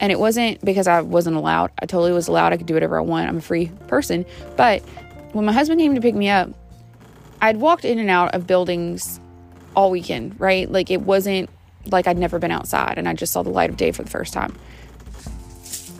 And 0.00 0.12
it 0.12 0.18
wasn't 0.18 0.64
because 0.64 0.86
I 0.86 1.00
wasn't 1.00 1.36
allowed. 1.36 1.72
I 1.80 1.86
totally 1.86 2.12
was 2.12 2.28
allowed. 2.28 2.52
I 2.52 2.56
could 2.56 2.66
do 2.66 2.74
whatever 2.74 2.98
I 2.98 3.02
want. 3.02 3.28
I'm 3.28 3.38
a 3.38 3.40
free 3.40 3.66
person. 3.88 4.26
But 4.56 4.82
when 5.32 5.44
my 5.44 5.52
husband 5.52 5.80
came 5.80 5.94
to 5.94 6.00
pick 6.00 6.14
me 6.14 6.28
up, 6.28 6.50
I'd 7.40 7.58
walked 7.58 7.84
in 7.84 7.98
and 7.98 8.10
out 8.10 8.34
of 8.34 8.46
buildings 8.46 9.20
all 9.76 9.90
weekend, 9.90 10.38
right? 10.40 10.70
Like 10.70 10.90
it 10.90 11.02
wasn't 11.02 11.50
like 11.86 12.06
I'd 12.06 12.18
never 12.18 12.38
been 12.38 12.50
outside 12.50 12.98
and 12.98 13.08
I 13.08 13.14
just 13.14 13.32
saw 13.32 13.42
the 13.42 13.50
light 13.50 13.70
of 13.70 13.76
day 13.76 13.92
for 13.92 14.02
the 14.02 14.10
first 14.10 14.32
time. 14.32 14.56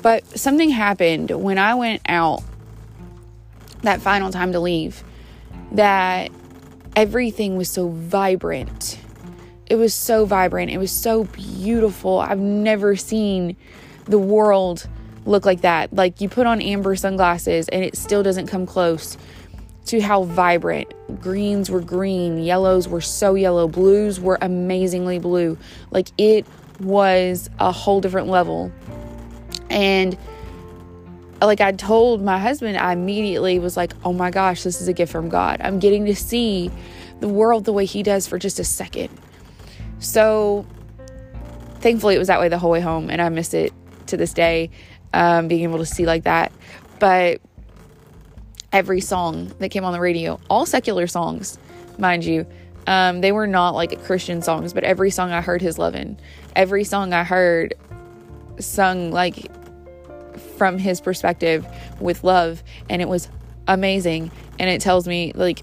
But 0.02 0.24
something 0.38 0.70
happened 0.70 1.30
when 1.30 1.58
I 1.58 1.74
went 1.74 2.02
out 2.08 2.42
that 3.82 4.00
final 4.00 4.30
time 4.30 4.52
to 4.52 4.60
leave 4.60 5.02
that 5.72 6.30
everything 6.96 7.56
was 7.56 7.68
so 7.68 7.88
vibrant. 7.88 8.98
It 9.66 9.76
was 9.76 9.94
so 9.94 10.24
vibrant. 10.24 10.70
It 10.70 10.78
was 10.78 10.90
so 10.90 11.24
beautiful. 11.24 12.18
I've 12.18 12.38
never 12.38 12.96
seen 12.96 13.56
the 14.04 14.18
world 14.18 14.88
look 15.28 15.44
like 15.44 15.60
that. 15.60 15.92
Like 15.92 16.20
you 16.20 16.28
put 16.28 16.46
on 16.46 16.60
amber 16.60 16.96
sunglasses 16.96 17.68
and 17.68 17.84
it 17.84 17.96
still 17.96 18.22
doesn't 18.22 18.46
come 18.46 18.66
close 18.66 19.16
to 19.86 20.00
how 20.00 20.24
vibrant. 20.24 20.92
Greens 21.20 21.70
were 21.70 21.80
green, 21.80 22.38
yellows 22.38 22.88
were 22.88 23.00
so 23.00 23.34
yellow, 23.34 23.68
blues 23.68 24.20
were 24.20 24.38
amazingly 24.40 25.18
blue. 25.18 25.56
Like 25.90 26.08
it 26.18 26.46
was 26.80 27.48
a 27.58 27.72
whole 27.72 28.00
different 28.00 28.28
level. 28.28 28.72
And 29.70 30.16
like 31.40 31.60
I 31.60 31.72
told 31.72 32.22
my 32.22 32.38
husband, 32.38 32.76
I 32.76 32.92
immediately 32.92 33.58
was 33.58 33.76
like, 33.76 33.92
oh 34.04 34.12
my 34.12 34.30
gosh, 34.30 34.62
this 34.62 34.80
is 34.80 34.88
a 34.88 34.92
gift 34.92 35.12
from 35.12 35.28
God. 35.28 35.60
I'm 35.62 35.78
getting 35.78 36.06
to 36.06 36.16
see 36.16 36.70
the 37.20 37.28
world 37.28 37.64
the 37.64 37.72
way 37.72 37.84
He 37.84 38.02
does 38.02 38.26
for 38.26 38.38
just 38.38 38.58
a 38.58 38.64
second. 38.64 39.10
So 40.00 40.66
thankfully, 41.80 42.14
it 42.14 42.18
was 42.18 42.28
that 42.28 42.40
way 42.40 42.48
the 42.48 42.58
whole 42.58 42.70
way 42.70 42.80
home, 42.80 43.10
and 43.10 43.20
I 43.20 43.28
miss 43.28 43.54
it 43.54 43.72
to 44.06 44.16
this 44.16 44.32
day, 44.32 44.70
um, 45.12 45.48
being 45.48 45.62
able 45.62 45.78
to 45.78 45.86
see 45.86 46.06
like 46.06 46.24
that. 46.24 46.52
But 46.98 47.40
every 48.72 49.00
song 49.00 49.52
that 49.58 49.70
came 49.70 49.84
on 49.84 49.92
the 49.92 50.00
radio, 50.00 50.40
all 50.50 50.66
secular 50.66 51.06
songs, 51.06 51.58
mind 51.98 52.24
you, 52.24 52.46
um, 52.86 53.20
they 53.20 53.32
were 53.32 53.46
not 53.46 53.74
like 53.74 54.02
Christian 54.04 54.40
songs, 54.40 54.72
but 54.72 54.82
every 54.84 55.10
song 55.10 55.30
I 55.30 55.40
heard 55.40 55.60
his 55.60 55.78
love 55.78 55.94
in, 55.94 56.18
every 56.56 56.84
song 56.84 57.12
I 57.12 57.22
heard 57.22 57.74
sung 58.58 59.10
like 59.10 59.50
from 60.56 60.78
his 60.78 61.00
perspective 61.00 61.66
with 62.00 62.24
love, 62.24 62.62
and 62.88 63.02
it 63.02 63.08
was 63.08 63.28
amazing. 63.66 64.30
And 64.58 64.70
it 64.70 64.80
tells 64.80 65.06
me 65.06 65.32
like 65.34 65.62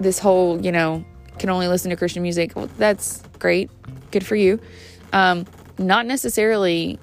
this 0.00 0.18
whole, 0.18 0.60
you 0.64 0.72
know, 0.72 1.04
can 1.38 1.50
only 1.50 1.68
listen 1.68 1.90
to 1.90 1.96
Christian 1.96 2.22
music. 2.22 2.54
Well, 2.54 2.68
that's 2.78 3.22
great, 3.38 3.70
good 4.10 4.24
for 4.24 4.36
you. 4.36 4.60
Um, 5.12 5.46
not 5.78 6.06
necessarily 6.06 6.98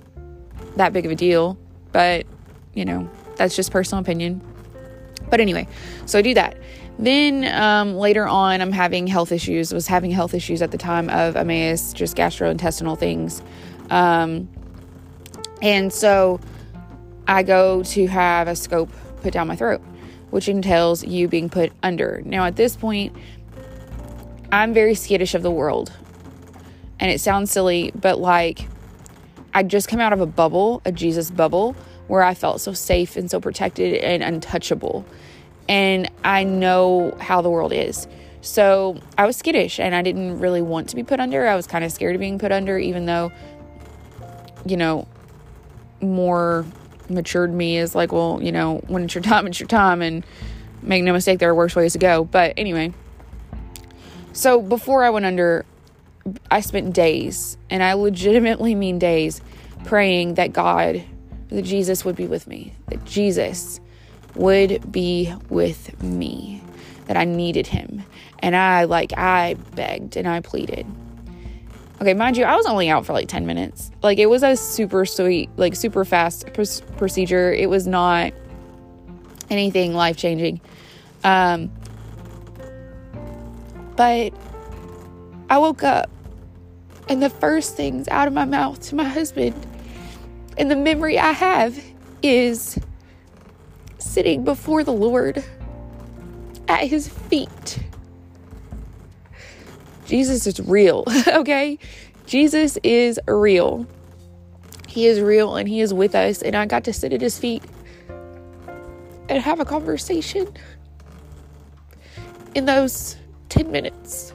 that 0.76 0.94
big 0.94 1.06
of 1.06 1.12
a 1.12 1.16
deal, 1.16 1.58
but 1.92 2.26
you 2.74 2.86
know, 2.86 3.10
that's 3.38 3.56
just 3.56 3.72
personal 3.72 4.02
opinion. 4.02 4.42
But 5.30 5.40
anyway, 5.40 5.68
so 6.06 6.20
I 6.20 6.22
do 6.22 6.34
that. 6.36 6.58
Then 6.98 7.46
um, 7.54 7.96
later 7.96 8.28
on, 8.28 8.62
I'm 8.62 8.72
having 8.72 9.08
health 9.08 9.32
issues. 9.32 9.74
Was 9.74 9.88
having 9.88 10.12
health 10.12 10.34
issues 10.34 10.62
at 10.62 10.72
the 10.72 10.78
time 10.78 11.10
of 11.10 11.36
Emmaus, 11.36 11.94
just 11.94 12.16
gastrointestinal 12.16 12.98
things, 12.98 13.42
um, 13.90 14.48
and 15.62 15.92
so 15.92 16.40
I 17.28 17.44
go 17.44 17.84
to 17.84 18.08
have 18.08 18.48
a 18.48 18.56
scope 18.56 18.90
put 19.22 19.34
down 19.34 19.48
my 19.48 19.56
throat, 19.56 19.82
which 20.30 20.48
entails 20.48 21.04
you 21.04 21.28
being 21.28 21.50
put 21.50 21.74
under. 21.82 22.22
Now, 22.24 22.46
at 22.46 22.56
this 22.56 22.76
point, 22.76 23.16
I'm 24.52 24.74
very 24.74 24.96
skittish 24.96 25.34
of 25.34 25.42
the 25.42 25.52
world, 25.52 25.92
and 27.00 27.12
it 27.12 27.20
sounds 27.20 27.52
silly, 27.52 27.92
but 27.96 28.20
like 28.20 28.68
I'd 29.56 29.70
just 29.70 29.88
come 29.88 30.02
out 30.02 30.12
of 30.12 30.20
a 30.20 30.26
bubble, 30.26 30.82
a 30.84 30.92
Jesus 30.92 31.32
bubble, 31.32 31.78
where 32.08 32.22
I 32.22 32.34
felt 32.34 32.60
so 32.60 32.74
safe 32.74 33.16
and 33.16 33.32
so 33.32 33.40
protected 33.40 33.96
and 33.96 34.22
untouchable. 34.22 35.06
And 35.70 36.12
I 36.26 36.44
know 36.44 37.16
how 37.22 37.42
the 37.42 37.50
world 37.50 37.72
is. 37.72 38.06
So 38.42 39.00
I 39.18 39.26
was 39.26 39.38
skittish 39.38 39.80
and 39.80 39.96
I 39.96 40.02
didn't 40.02 40.40
really 40.40 40.62
want 40.62 40.90
to 40.90 40.96
be 40.98 41.04
put 41.04 41.22
under. 41.22 41.48
I 41.48 41.56
was 41.56 41.68
kind 41.68 41.86
of 41.86 41.92
scared 41.94 42.16
of 42.16 42.20
being 42.20 42.38
put 42.38 42.52
under, 42.52 42.78
even 42.78 43.06
though, 43.06 43.32
you 44.66 44.76
know, 44.76 45.08
more 46.02 46.66
matured 47.08 47.54
me 47.54 47.78
is 47.78 47.96
like, 47.96 48.12
well, 48.12 48.40
you 48.44 48.52
know, 48.52 48.84
when 48.88 49.06
it's 49.06 49.16
your 49.16 49.24
time, 49.24 49.48
it's 49.48 49.60
your 49.60 49.68
time. 49.68 50.02
And 50.02 50.26
make 50.82 51.02
no 51.02 51.14
mistake, 51.14 51.40
there 51.40 51.50
are 51.50 51.56
worse 51.56 51.78
ways 51.78 51.94
to 51.94 52.00
go. 52.00 52.26
But 52.26 52.56
anyway, 52.58 52.94
so 54.34 54.62
before 54.62 55.06
I 55.06 55.10
went 55.12 55.26
under, 55.26 55.66
I 56.50 56.62
spent 56.62 56.94
days, 56.94 57.58
and 57.70 57.84
I 57.84 57.94
legitimately 57.94 58.74
mean 58.74 58.98
days, 58.98 59.42
praying 59.84 60.36
that 60.36 60.54
God, 60.54 61.04
that 61.50 61.62
Jesus 61.62 62.04
would 62.04 62.16
be 62.16 62.26
with 62.26 62.48
me, 62.48 62.74
that 62.88 63.06
Jesus 63.06 63.80
would 64.34 64.92
be 64.92 65.34
with 65.50 66.02
me, 66.02 66.64
that 67.06 67.16
I 67.16 67.26
needed 67.26 67.68
him. 67.68 68.04
And 68.40 68.56
I, 68.56 68.86
like, 68.86 69.14
I 69.18 69.56
begged 69.76 70.18
and 70.18 70.28
I 70.28 70.42
pleaded. 70.42 70.88
Okay, 72.02 72.14
mind 72.14 72.38
you, 72.38 72.44
I 72.44 72.56
was 72.56 72.66
only 72.66 72.90
out 72.90 73.06
for 73.06 73.14
like 73.14 73.28
10 73.28 73.46
minutes. 73.46 73.92
Like, 74.02 74.18
it 74.18 74.26
was 74.26 74.42
a 74.42 74.56
super 74.56 75.06
sweet, 75.06 75.50
like, 75.58 75.76
super 75.76 76.04
fast 76.04 76.52
pr- 76.54 76.64
procedure. 76.98 77.54
It 77.54 77.70
was 77.70 77.86
not 77.88 78.34
anything 79.50 79.94
life 79.94 80.18
changing. 80.18 80.60
Um, 81.24 81.72
but 83.96 84.34
I 85.50 85.58
woke 85.60 85.84
up 85.84 86.10
and 87.08 87.22
the 87.22 87.30
first 87.30 87.76
things 87.76 88.08
out 88.08 88.28
of 88.28 88.34
my 88.34 88.46
mouth 88.46 88.80
to 88.82 88.96
my 88.96 89.04
husband 89.04 89.56
and 90.58 90.72
the 90.72 90.76
memory 90.76 91.20
I 91.20 91.32
have 91.32 91.82
is 92.24 92.80
sitting 93.98 94.44
before 94.44 94.84
the 94.84 94.94
Lord 94.94 95.44
at 96.68 96.88
his 96.88 97.08
feet. 97.08 97.80
Jesus 100.06 100.48
is 100.48 100.60
real, 100.60 101.04
okay? 101.28 101.78
Jesus 102.26 102.78
is 102.84 103.20
real. 103.28 103.86
He 104.88 105.08
is 105.08 105.20
real 105.20 105.56
and 105.56 105.68
he 105.68 105.82
is 105.82 105.94
with 105.94 106.16
us. 106.16 106.42
And 106.42 106.56
I 106.56 106.66
got 106.66 106.86
to 106.86 106.94
sit 106.94 107.12
at 107.12 107.22
his 107.22 107.38
feet 107.38 107.64
and 109.28 109.44
have 109.44 109.60
a 109.60 109.66
conversation 109.66 110.48
in 112.54 112.66
those 112.66 113.18
10 113.50 113.70
minutes 113.72 114.34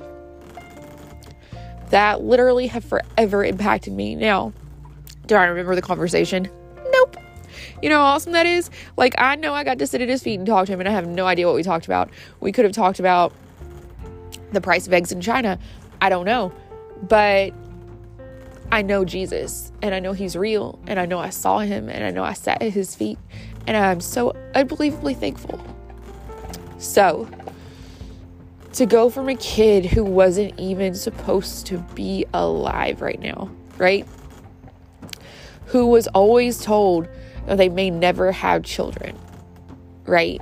that 1.91 2.23
literally 2.23 2.69
have 2.69 2.85
forever 2.85 3.45
impacted 3.45 3.93
me. 3.93 4.15
Now, 4.15 4.53
do 5.27 5.35
I 5.35 5.45
remember 5.45 5.75
the 5.75 5.83
conversation? 5.83 6.49
Nope. 6.93 7.17
You 7.83 7.89
know 7.89 7.99
how 7.99 8.05
awesome 8.05 8.33
that 8.33 8.47
is? 8.47 8.71
Like, 8.97 9.15
I 9.19 9.37
know 9.37 9.55
I 9.55 9.65
got 9.65 9.79
to 9.79 9.87
sit 9.87 10.01
at 10.01 10.09
his 10.09 10.23
feet 10.23 10.39
and 10.39 10.47
talk 10.47 10.67
to 10.67 10.73
him, 10.73 10.81
and 10.81 10.89
I 10.89 10.93
have 10.93 11.07
no 11.07 11.27
idea 11.27 11.47
what 11.47 11.55
we 11.55 11.63
talked 11.63 11.87
about. 11.87 12.11
We 12.41 12.53
could 12.53 12.65
have 12.65 12.75
talked 12.75 13.01
about 13.01 13.33
the 14.53 14.61
price 14.61 14.87
of 14.87 14.93
eggs 14.93 15.13
in 15.13 15.21
China. 15.21 15.59
I 16.01 16.09
don't 16.09 16.25
know. 16.25 16.53
But 17.03 17.53
I 18.73 18.83
know 18.83 19.05
Jesus, 19.05 19.73
and 19.83 19.95
I 19.95 20.01
know 20.01 20.13
he's 20.13 20.37
real, 20.37 20.79
and 20.87 21.01
I 21.01 21.07
know 21.07 21.19
I 21.19 21.31
saw 21.31 21.59
him, 21.59 21.89
and 21.89 22.05
I 22.05 22.11
know 22.11 22.23
I 22.23 22.35
sat 22.35 22.63
at 22.63 22.73
his 22.73 22.95
feet, 22.95 23.19
and 23.67 23.77
I'm 23.77 24.01
so 24.01 24.35
unbelievably 24.55 25.15
thankful. 25.15 25.59
So, 26.79 27.29
to 28.75 28.87
go 28.87 29.11
from 29.11 29.29
a 29.29 29.35
kid 29.35 29.85
who 29.85 30.05
wasn't 30.05 30.59
even 30.59 30.95
supposed 30.95 31.67
to 31.67 31.79
be 31.95 32.25
alive 32.33 33.03
right 33.03 33.21
now, 33.21 33.51
right? 33.79 34.07
Who 35.67 35.87
was 35.87 36.07
always 36.09 36.63
told 36.63 37.09
that 37.47 37.59
they 37.59 37.69
may 37.69 37.91
never 37.91 38.33
have 38.33 38.63
children, 38.63 39.19
right? 40.05 40.41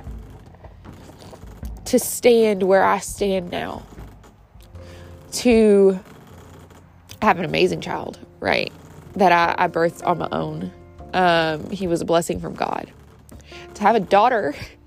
To 1.85 1.97
stand 1.97 2.63
where 2.63 2.83
I 2.83 2.99
stand 2.99 3.49
now, 3.49 3.83
to 5.31 5.99
have 7.21 7.39
an 7.39 7.45
amazing 7.45 7.81
child, 7.81 8.19
right? 8.39 8.71
That 9.15 9.31
I, 9.31 9.65
I 9.65 9.67
birthed 9.67 10.05
on 10.05 10.19
my 10.19 10.29
own. 10.31 10.71
Um, 11.13 11.69
he 11.71 11.87
was 11.87 12.01
a 12.01 12.05
blessing 12.05 12.39
from 12.39 12.53
God. 12.53 12.91
To 13.75 13.81
have 13.81 13.95
a 13.95 13.99
daughter 13.99 14.53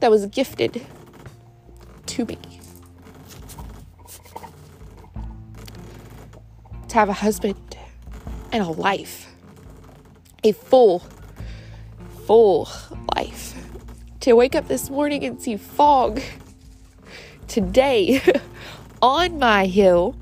that 0.00 0.10
was 0.10 0.26
gifted 0.26 0.84
to 2.06 2.24
me. 2.24 2.38
To 6.88 6.94
have 6.94 7.08
a 7.08 7.14
husband 7.14 7.76
and 8.52 8.64
a 8.64 8.70
life 8.70 9.30
a 10.44 10.52
full, 10.52 11.02
full 12.26 12.68
life. 13.16 13.54
To 14.20 14.34
wake 14.34 14.54
up 14.54 14.68
this 14.68 14.90
morning 14.90 15.24
and 15.24 15.40
see 15.40 15.56
fog 15.56 16.20
today 17.48 18.22
on 19.02 19.38
my 19.38 19.66
hill. 19.66 20.16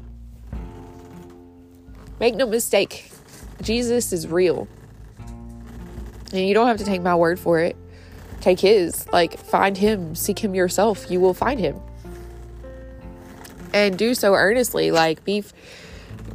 Make 2.20 2.34
no 2.34 2.46
mistake, 2.46 3.10
Jesus 3.62 4.12
is 4.12 4.26
real. 4.26 4.66
And 6.32 6.46
you 6.46 6.52
don't 6.52 6.66
have 6.66 6.78
to 6.78 6.84
take 6.84 7.00
my 7.00 7.14
word 7.14 7.38
for 7.38 7.60
it. 7.60 7.76
Take 8.48 8.60
his. 8.60 9.06
Like, 9.12 9.38
find 9.38 9.76
him, 9.76 10.14
seek 10.14 10.38
him 10.38 10.54
yourself. 10.54 11.10
You 11.10 11.20
will 11.20 11.34
find 11.34 11.60
him. 11.60 11.78
And 13.74 13.98
do 13.98 14.14
so 14.14 14.32
earnestly. 14.32 14.90
Like, 14.90 15.22
be 15.22 15.44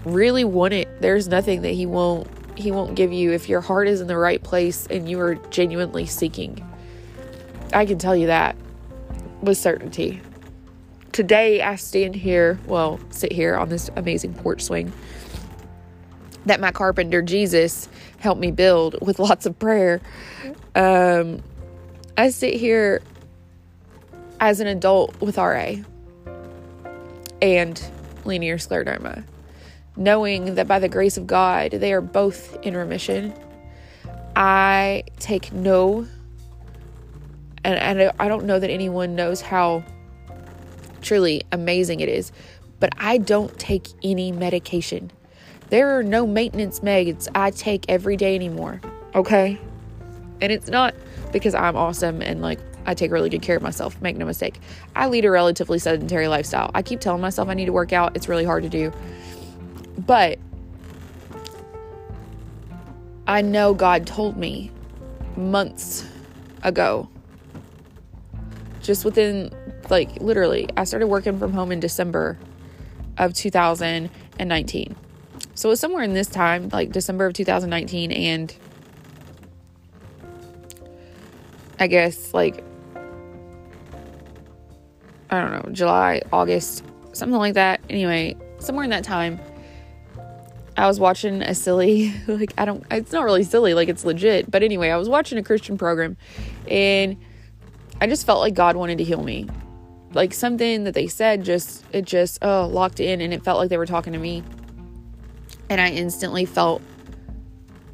really 0.05 0.43
want 0.43 0.75
it. 0.75 1.01
There's 1.01 1.27
nothing 1.27 1.63
that 1.63 1.71
he 1.71 1.87
won't 1.87 2.27
he 2.55 2.69
won't 2.69 2.93
give 2.93 3.11
you 3.11 3.31
if 3.31 3.49
your 3.49 3.61
heart 3.61 3.87
is 3.87 3.99
in 3.99 4.05
the 4.05 4.15
right 4.15 4.43
place 4.43 4.85
and 4.91 5.09
you 5.09 5.19
are 5.21 5.33
genuinely 5.49 6.05
seeking. 6.05 6.63
I 7.73 7.87
can 7.87 7.97
tell 7.97 8.15
you 8.15 8.27
that 8.27 8.55
with 9.41 9.57
certainty. 9.57 10.21
Today 11.13 11.63
I 11.63 11.77
stand 11.77 12.13
here, 12.13 12.59
well, 12.67 12.99
sit 13.09 13.31
here 13.31 13.55
on 13.55 13.69
this 13.69 13.89
amazing 13.95 14.35
porch 14.35 14.61
swing 14.61 14.93
that 16.45 16.59
my 16.59 16.69
carpenter 16.69 17.23
Jesus 17.23 17.89
helped 18.19 18.39
me 18.39 18.51
build 18.51 18.97
with 19.01 19.17
lots 19.17 19.47
of 19.47 19.57
prayer. 19.57 19.99
Um, 20.75 21.41
I 22.15 22.29
sit 22.29 22.53
here 22.53 23.01
as 24.39 24.59
an 24.59 24.67
adult 24.67 25.19
with 25.19 25.37
RA 25.37 25.75
and 27.41 27.81
linear 28.23 28.57
scleroderma, 28.57 29.23
knowing 29.95 30.55
that 30.55 30.67
by 30.67 30.77
the 30.77 30.89
grace 30.89 31.17
of 31.17 31.25
God, 31.25 31.71
they 31.71 31.91
are 31.91 32.01
both 32.01 32.55
in 32.61 32.77
remission. 32.77 33.33
I 34.35 35.03
take 35.19 35.51
no, 35.51 36.07
and, 37.63 37.79
and 37.79 38.11
I 38.19 38.27
don't 38.27 38.45
know 38.45 38.59
that 38.59 38.69
anyone 38.69 39.15
knows 39.15 39.41
how 39.41 39.83
truly 41.01 41.41
amazing 41.51 41.99
it 41.99 42.09
is, 42.09 42.31
but 42.79 42.91
I 42.97 43.17
don't 43.17 43.57
take 43.57 43.87
any 44.03 44.31
medication. 44.31 45.11
There 45.69 45.97
are 45.97 46.03
no 46.03 46.27
maintenance 46.27 46.81
meds 46.81 47.27
I 47.33 47.49
take 47.49 47.85
every 47.89 48.17
day 48.17 48.35
anymore, 48.35 48.81
okay? 49.15 49.59
And 50.41 50.51
it's 50.51 50.67
not 50.67 50.93
because 51.33 51.53
I'm 51.53 51.75
awesome 51.75 52.21
and 52.21 52.41
like 52.41 52.59
I 52.85 52.93
take 52.93 53.11
really 53.11 53.29
good 53.29 53.41
care 53.41 53.57
of 53.57 53.63
myself. 53.63 54.01
Make 54.01 54.15
no 54.15 54.25
mistake. 54.25 54.59
I 54.95 55.07
lead 55.07 55.25
a 55.25 55.31
relatively 55.31 55.79
sedentary 55.79 56.27
lifestyle. 56.27 56.71
I 56.73 56.81
keep 56.81 57.01
telling 57.01 57.21
myself 57.21 57.49
I 57.49 57.53
need 57.53 57.65
to 57.65 57.73
work 57.73 57.91
out. 57.91 58.15
It's 58.15 58.29
really 58.29 58.45
hard 58.45 58.63
to 58.63 58.69
do. 58.69 58.93
But 59.97 60.39
I 63.27 63.41
know 63.41 63.73
God 63.73 64.05
told 64.05 64.37
me 64.37 64.71
months 65.35 66.07
ago, 66.61 67.09
just 68.81 69.05
within 69.05 69.51
like 69.89 70.21
literally, 70.21 70.69
I 70.77 70.83
started 70.83 71.07
working 71.07 71.39
from 71.39 71.53
home 71.53 71.71
in 71.71 71.79
December 71.79 72.37
of 73.17 73.33
2019. 73.33 74.95
So 75.55 75.69
it 75.69 75.71
was 75.71 75.79
somewhere 75.79 76.03
in 76.03 76.13
this 76.13 76.27
time, 76.27 76.69
like 76.69 76.91
December 76.91 77.25
of 77.25 77.33
2019, 77.33 78.11
and 78.11 78.55
I 81.83 81.87
guess 81.87 82.33
like 82.33 82.63
I 85.29 85.41
don't 85.41 85.51
know, 85.51 85.71
July, 85.73 86.21
August, 86.31 86.85
something 87.11 87.37
like 87.37 87.55
that. 87.55 87.81
Anyway, 87.89 88.37
somewhere 88.59 88.83
in 88.83 88.91
that 88.91 89.03
time, 89.03 89.39
I 90.77 90.87
was 90.87 90.99
watching 90.99 91.41
a 91.41 91.55
silly, 91.55 92.13
like, 92.27 92.53
I 92.55 92.65
don't, 92.65 92.85
it's 92.91 93.11
not 93.11 93.25
really 93.25 93.43
silly, 93.43 93.73
like, 93.73 93.89
it's 93.89 94.05
legit. 94.05 94.49
But 94.49 94.61
anyway, 94.61 94.91
I 94.91 94.97
was 94.97 95.09
watching 95.09 95.39
a 95.39 95.43
Christian 95.43 95.75
program 95.75 96.17
and 96.67 97.17
I 97.99 98.05
just 98.05 98.27
felt 98.27 98.41
like 98.41 98.53
God 98.53 98.75
wanted 98.75 98.99
to 98.99 99.03
heal 99.03 99.23
me. 99.23 99.49
Like, 100.13 100.35
something 100.35 100.83
that 100.83 100.93
they 100.93 101.07
said 101.07 101.43
just, 101.43 101.83
it 101.91 102.05
just, 102.05 102.37
oh, 102.43 102.67
locked 102.67 102.99
in 102.99 103.19
and 103.19 103.33
it 103.33 103.43
felt 103.43 103.57
like 103.57 103.69
they 103.69 103.77
were 103.77 103.87
talking 103.87 104.13
to 104.13 104.19
me. 104.19 104.43
And 105.67 105.81
I 105.81 105.89
instantly 105.89 106.45
felt 106.45 106.81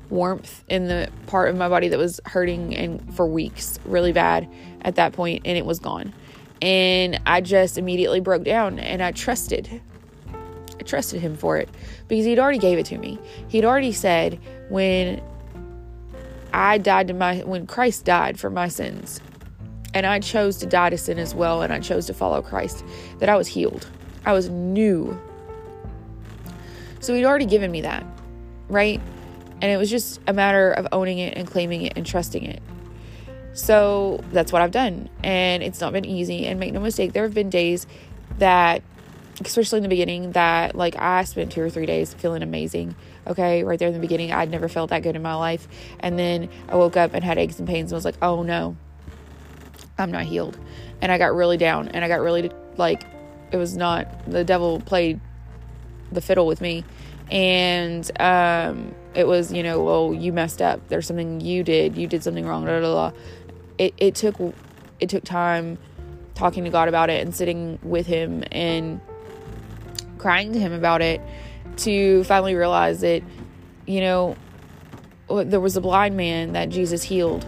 warmth 0.09 0.63
in 0.67 0.87
the 0.87 1.09
part 1.27 1.49
of 1.49 1.55
my 1.55 1.69
body 1.69 1.87
that 1.89 1.99
was 1.99 2.19
hurting 2.25 2.75
and 2.75 3.15
for 3.15 3.25
weeks 3.25 3.79
really 3.85 4.11
bad 4.11 4.47
at 4.81 4.95
that 4.95 5.13
point 5.13 5.43
and 5.45 5.57
it 5.57 5.65
was 5.65 5.79
gone. 5.79 6.13
And 6.61 7.19
i 7.25 7.41
just 7.41 7.77
immediately 7.77 8.19
broke 8.19 8.43
down 8.43 8.79
and 8.79 9.01
i 9.01 9.11
trusted 9.11 9.81
i 10.33 10.83
trusted 10.83 11.21
him 11.21 11.37
for 11.37 11.57
it 11.57 11.69
because 12.07 12.25
he'd 12.25 12.39
already 12.39 12.57
gave 12.57 12.77
it 12.77 12.85
to 12.87 12.97
me. 12.97 13.19
He'd 13.47 13.65
already 13.65 13.91
said 13.91 14.39
when 14.69 15.21
i 16.51 16.77
died 16.77 17.07
to 17.07 17.13
my 17.13 17.39
when 17.39 17.67
christ 17.67 18.05
died 18.05 18.39
for 18.39 18.49
my 18.49 18.67
sins 18.67 19.21
and 19.93 20.05
i 20.05 20.19
chose 20.19 20.57
to 20.57 20.65
die 20.65 20.89
to 20.89 20.97
sin 20.97 21.19
as 21.19 21.35
well 21.35 21.61
and 21.61 21.71
i 21.71 21.79
chose 21.79 22.07
to 22.07 22.13
follow 22.13 22.41
christ 22.41 22.83
that 23.19 23.29
i 23.29 23.35
was 23.35 23.47
healed. 23.47 23.87
I 24.25 24.33
was 24.33 24.49
new. 24.49 25.19
So 26.99 27.13
he'd 27.15 27.25
already 27.25 27.45
given 27.45 27.71
me 27.71 27.81
that 27.81 28.05
right 28.67 29.01
and 29.61 29.71
it 29.71 29.77
was 29.77 29.89
just 29.89 30.19
a 30.27 30.33
matter 30.33 30.71
of 30.71 30.87
owning 30.91 31.19
it 31.19 31.37
and 31.37 31.47
claiming 31.47 31.83
it 31.83 31.93
and 31.95 32.05
trusting 32.05 32.43
it. 32.43 32.61
So 33.53 34.23
that's 34.31 34.53
what 34.53 34.61
I've 34.61 34.71
done. 34.71 35.09
And 35.23 35.63
it's 35.63 35.81
not 35.81 35.91
been 35.91 36.05
easy. 36.05 36.45
And 36.45 36.59
make 36.59 36.73
no 36.73 36.79
mistake, 36.79 37.13
there 37.13 37.23
have 37.23 37.33
been 37.33 37.49
days 37.49 37.87
that, 38.37 38.81
especially 39.43 39.77
in 39.77 39.83
the 39.83 39.89
beginning, 39.89 40.31
that 40.31 40.75
like 40.75 40.95
I 40.97 41.23
spent 41.25 41.51
two 41.51 41.61
or 41.61 41.69
three 41.69 41.85
days 41.85 42.13
feeling 42.13 42.41
amazing. 42.41 42.95
Okay, 43.27 43.63
right 43.63 43.77
there 43.77 43.89
in 43.89 43.93
the 43.93 43.99
beginning, 43.99 44.31
I'd 44.31 44.49
never 44.49 44.69
felt 44.69 44.91
that 44.91 45.03
good 45.03 45.15
in 45.15 45.21
my 45.21 45.35
life. 45.35 45.67
And 45.99 46.17
then 46.17 46.49
I 46.69 46.75
woke 46.75 46.95
up 46.95 47.13
and 47.13 47.23
had 47.23 47.37
aches 47.37 47.59
and 47.59 47.67
pains 47.67 47.91
and 47.91 47.97
was 47.97 48.05
like, 48.05 48.17
oh 48.21 48.43
no, 48.43 48.77
I'm 49.97 50.11
not 50.11 50.23
healed. 50.23 50.57
And 51.01 51.11
I 51.11 51.17
got 51.17 51.35
really 51.35 51.57
down 51.57 51.89
and 51.89 52.03
I 52.03 52.07
got 52.07 52.21
really 52.21 52.49
like, 52.77 53.03
it 53.51 53.57
was 53.57 53.75
not, 53.75 54.07
the 54.29 54.43
devil 54.43 54.79
played 54.79 55.19
the 56.11 56.21
fiddle 56.21 56.47
with 56.47 56.61
me. 56.61 56.85
And, 57.31 58.09
um, 58.19 58.95
it 59.13 59.27
was, 59.27 59.51
you 59.51 59.63
know, 59.63 59.83
well, 59.83 60.13
you 60.13 60.31
messed 60.31 60.61
up. 60.61 60.87
There's 60.87 61.07
something 61.07 61.41
you 61.41 61.63
did. 61.63 61.97
You 61.97 62.07
did 62.07 62.23
something 62.23 62.45
wrong. 62.45 62.63
Blah, 62.63 62.79
blah, 62.79 63.11
blah. 63.11 63.19
It, 63.77 63.93
it 63.97 64.15
took 64.15 64.35
it 64.99 65.09
took 65.09 65.23
time 65.23 65.77
talking 66.35 66.63
to 66.63 66.69
God 66.69 66.87
about 66.87 67.09
it 67.09 67.21
and 67.21 67.33
sitting 67.33 67.79
with 67.81 68.05
Him 68.05 68.43
and 68.51 69.01
crying 70.17 70.53
to 70.53 70.59
Him 70.59 70.73
about 70.73 71.01
it 71.01 71.21
to 71.77 72.23
finally 72.25 72.55
realize 72.55 73.01
that, 73.01 73.23
you 73.85 74.01
know, 74.01 74.35
there 75.29 75.59
was 75.59 75.75
a 75.75 75.81
blind 75.81 76.15
man 76.17 76.53
that 76.53 76.69
Jesus 76.69 77.03
healed. 77.03 77.45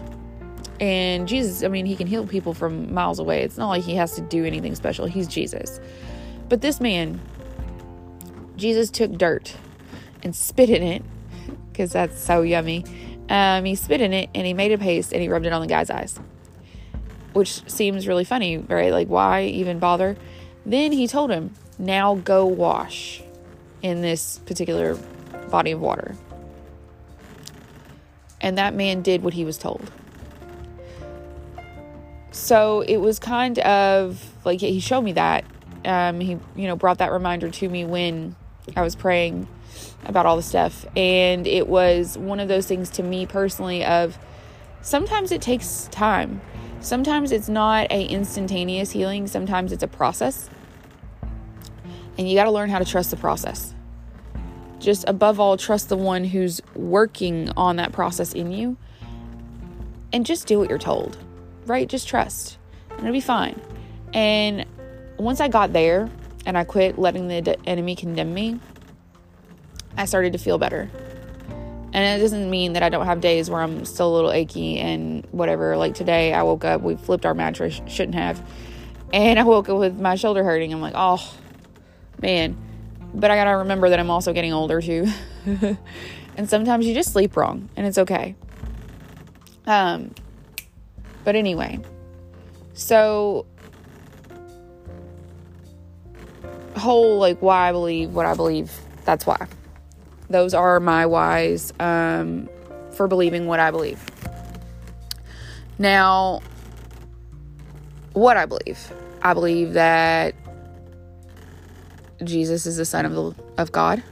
And 0.80 1.28
Jesus, 1.28 1.62
I 1.62 1.68
mean, 1.68 1.86
he 1.86 1.94
can 1.94 2.08
heal 2.08 2.26
people 2.26 2.54
from 2.54 2.92
miles 2.92 3.18
away. 3.18 3.42
It's 3.42 3.56
not 3.56 3.68
like 3.68 3.84
he 3.84 3.94
has 3.94 4.16
to 4.16 4.20
do 4.20 4.44
anything 4.44 4.74
special. 4.74 5.06
He's 5.06 5.28
Jesus. 5.28 5.80
But 6.48 6.60
this 6.60 6.80
man, 6.80 7.20
Jesus 8.56 8.90
took 8.90 9.12
dirt 9.12 9.54
and 10.22 10.34
spit 10.34 10.70
in 10.70 10.82
it 10.82 11.02
because 11.70 11.92
that's 11.92 12.20
so 12.20 12.42
yummy. 12.42 12.84
Um, 13.28 13.64
he 13.64 13.74
spit 13.74 14.00
in 14.00 14.12
it 14.12 14.30
and 14.34 14.46
he 14.46 14.52
made 14.52 14.72
a 14.72 14.78
paste 14.78 15.12
and 15.12 15.22
he 15.22 15.28
rubbed 15.28 15.46
it 15.46 15.52
on 15.52 15.60
the 15.60 15.66
guy's 15.66 15.90
eyes, 15.90 16.18
which 17.32 17.68
seems 17.70 18.06
really 18.06 18.24
funny, 18.24 18.58
right? 18.58 18.92
Like, 18.92 19.08
why 19.08 19.44
even 19.44 19.78
bother? 19.78 20.16
Then 20.66 20.92
he 20.92 21.06
told 21.06 21.30
him, 21.30 21.54
Now 21.78 22.16
go 22.16 22.46
wash 22.46 23.22
in 23.82 24.00
this 24.00 24.38
particular 24.40 24.98
body 25.50 25.72
of 25.72 25.80
water. 25.80 26.14
And 28.40 28.58
that 28.58 28.74
man 28.74 29.02
did 29.02 29.22
what 29.22 29.34
he 29.34 29.44
was 29.44 29.56
told. 29.56 29.90
So 32.32 32.80
it 32.80 32.96
was 32.96 33.18
kind 33.18 33.58
of 33.60 34.22
like 34.44 34.60
he 34.60 34.80
showed 34.80 35.02
me 35.02 35.12
that. 35.12 35.44
Um, 35.84 36.20
he, 36.20 36.38
you 36.56 36.66
know, 36.66 36.76
brought 36.76 36.98
that 36.98 37.12
reminder 37.12 37.50
to 37.50 37.68
me 37.68 37.84
when 37.84 38.36
I 38.76 38.82
was 38.82 38.94
praying 38.94 39.48
about 40.04 40.26
all 40.26 40.36
the 40.36 40.42
stuff. 40.42 40.86
And 40.96 41.46
it 41.46 41.68
was 41.68 42.18
one 42.18 42.40
of 42.40 42.48
those 42.48 42.66
things 42.66 42.90
to 42.90 43.02
me 43.02 43.26
personally 43.26 43.84
of 43.84 44.18
sometimes 44.80 45.32
it 45.32 45.40
takes 45.40 45.88
time. 45.90 46.40
Sometimes 46.80 47.30
it's 47.30 47.48
not 47.48 47.90
a 47.92 48.04
instantaneous 48.06 48.90
healing, 48.90 49.26
sometimes 49.26 49.72
it's 49.72 49.82
a 49.82 49.88
process. 49.88 50.50
And 52.18 52.28
you 52.28 52.34
got 52.34 52.44
to 52.44 52.50
learn 52.50 52.70
how 52.70 52.78
to 52.78 52.84
trust 52.84 53.10
the 53.10 53.16
process. 53.16 53.72
Just 54.78 55.04
above 55.08 55.38
all, 55.38 55.56
trust 55.56 55.88
the 55.88 55.96
one 55.96 56.24
who's 56.24 56.60
working 56.74 57.50
on 57.56 57.76
that 57.76 57.92
process 57.92 58.32
in 58.32 58.50
you. 58.50 58.76
And 60.12 60.26
just 60.26 60.46
do 60.46 60.58
what 60.58 60.68
you're 60.68 60.78
told, 60.78 61.16
right? 61.66 61.88
Just 61.88 62.06
trust, 62.08 62.58
and 62.90 63.00
it'll 63.00 63.12
be 63.12 63.20
fine. 63.20 63.58
And 64.12 64.66
once 65.16 65.40
I 65.40 65.48
got 65.48 65.72
there 65.72 66.10
and 66.44 66.58
I 66.58 66.64
quit 66.64 66.98
letting 66.98 67.28
the 67.28 67.56
enemy 67.66 67.96
condemn 67.96 68.34
me, 68.34 68.60
I 69.96 70.04
started 70.04 70.32
to 70.32 70.38
feel 70.38 70.58
better. 70.58 70.90
And 71.94 72.18
it 72.18 72.22
doesn't 72.22 72.48
mean 72.48 72.72
that 72.72 72.82
I 72.82 72.88
don't 72.88 73.04
have 73.04 73.20
days 73.20 73.50
where 73.50 73.60
I'm 73.60 73.84
still 73.84 74.12
a 74.12 74.14
little 74.14 74.32
achy 74.32 74.78
and 74.78 75.26
whatever. 75.30 75.76
Like 75.76 75.94
today, 75.94 76.32
I 76.32 76.42
woke 76.42 76.64
up, 76.64 76.80
we 76.80 76.96
flipped 76.96 77.26
our 77.26 77.34
mattress, 77.34 77.80
shouldn't 77.86 78.14
have. 78.14 78.42
And 79.12 79.38
I 79.38 79.44
woke 79.44 79.68
up 79.68 79.78
with 79.78 80.00
my 80.00 80.14
shoulder 80.14 80.42
hurting. 80.42 80.72
I'm 80.72 80.80
like, 80.80 80.94
oh, 80.96 81.34
man. 82.22 82.56
But 83.14 83.30
I 83.30 83.36
gotta 83.36 83.58
remember 83.58 83.90
that 83.90 84.00
I'm 84.00 84.10
also 84.10 84.32
getting 84.32 84.54
older 84.54 84.80
too. 84.80 85.06
and 86.36 86.48
sometimes 86.48 86.86
you 86.86 86.94
just 86.94 87.12
sleep 87.12 87.36
wrong, 87.36 87.68
and 87.76 87.86
it's 87.86 87.98
okay. 87.98 88.34
Um, 89.66 90.14
but 91.24 91.36
anyway, 91.36 91.78
so 92.72 93.44
whole 96.76 97.18
like 97.18 97.40
why 97.40 97.68
I 97.68 97.72
believe 97.72 98.14
what 98.14 98.24
I 98.24 98.34
believe. 98.34 98.72
That's 99.04 99.26
why. 99.26 99.46
Those 100.32 100.54
are 100.54 100.80
my 100.80 101.06
whys 101.06 101.72
um, 101.78 102.48
for 102.92 103.06
believing 103.06 103.46
what 103.46 103.60
I 103.60 103.70
believe. 103.70 104.02
Now, 105.78 106.40
what 108.12 108.36
I 108.36 108.46
believe. 108.46 108.92
I 109.22 109.34
believe 109.34 109.74
that 109.74 110.34
Jesus 112.24 112.66
is 112.66 112.76
the 112.76 112.84
Son 112.84 113.04
of, 113.04 113.12
the, 113.12 113.34
of 113.58 113.72
God 113.72 114.02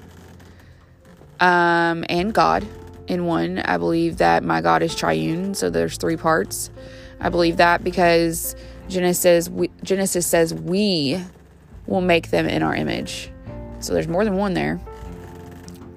um, 1.41 2.05
and 2.09 2.33
God 2.33 2.67
in 3.07 3.25
one. 3.25 3.59
I 3.59 3.79
believe 3.79 4.19
that 4.19 4.45
my 4.45 4.61
God 4.61 4.83
is 4.83 4.95
triune, 4.95 5.55
so 5.55 5.71
there's 5.71 5.97
three 5.97 6.17
parts. 6.17 6.71
I 7.21 7.29
believe 7.29 7.57
that 7.59 7.83
because 7.85 8.55
Genesis 8.89 9.49
we, 9.49 9.71
Genesis 9.83 10.27
says 10.27 10.55
we 10.55 11.23
will 11.87 12.01
make 12.01 12.31
them 12.31 12.47
in 12.47 12.63
our 12.63 12.75
image. 12.75 13.31
So 13.81 13.95
there's 13.95 14.09
more 14.09 14.25
than 14.25 14.37
one 14.37 14.55
there. 14.55 14.81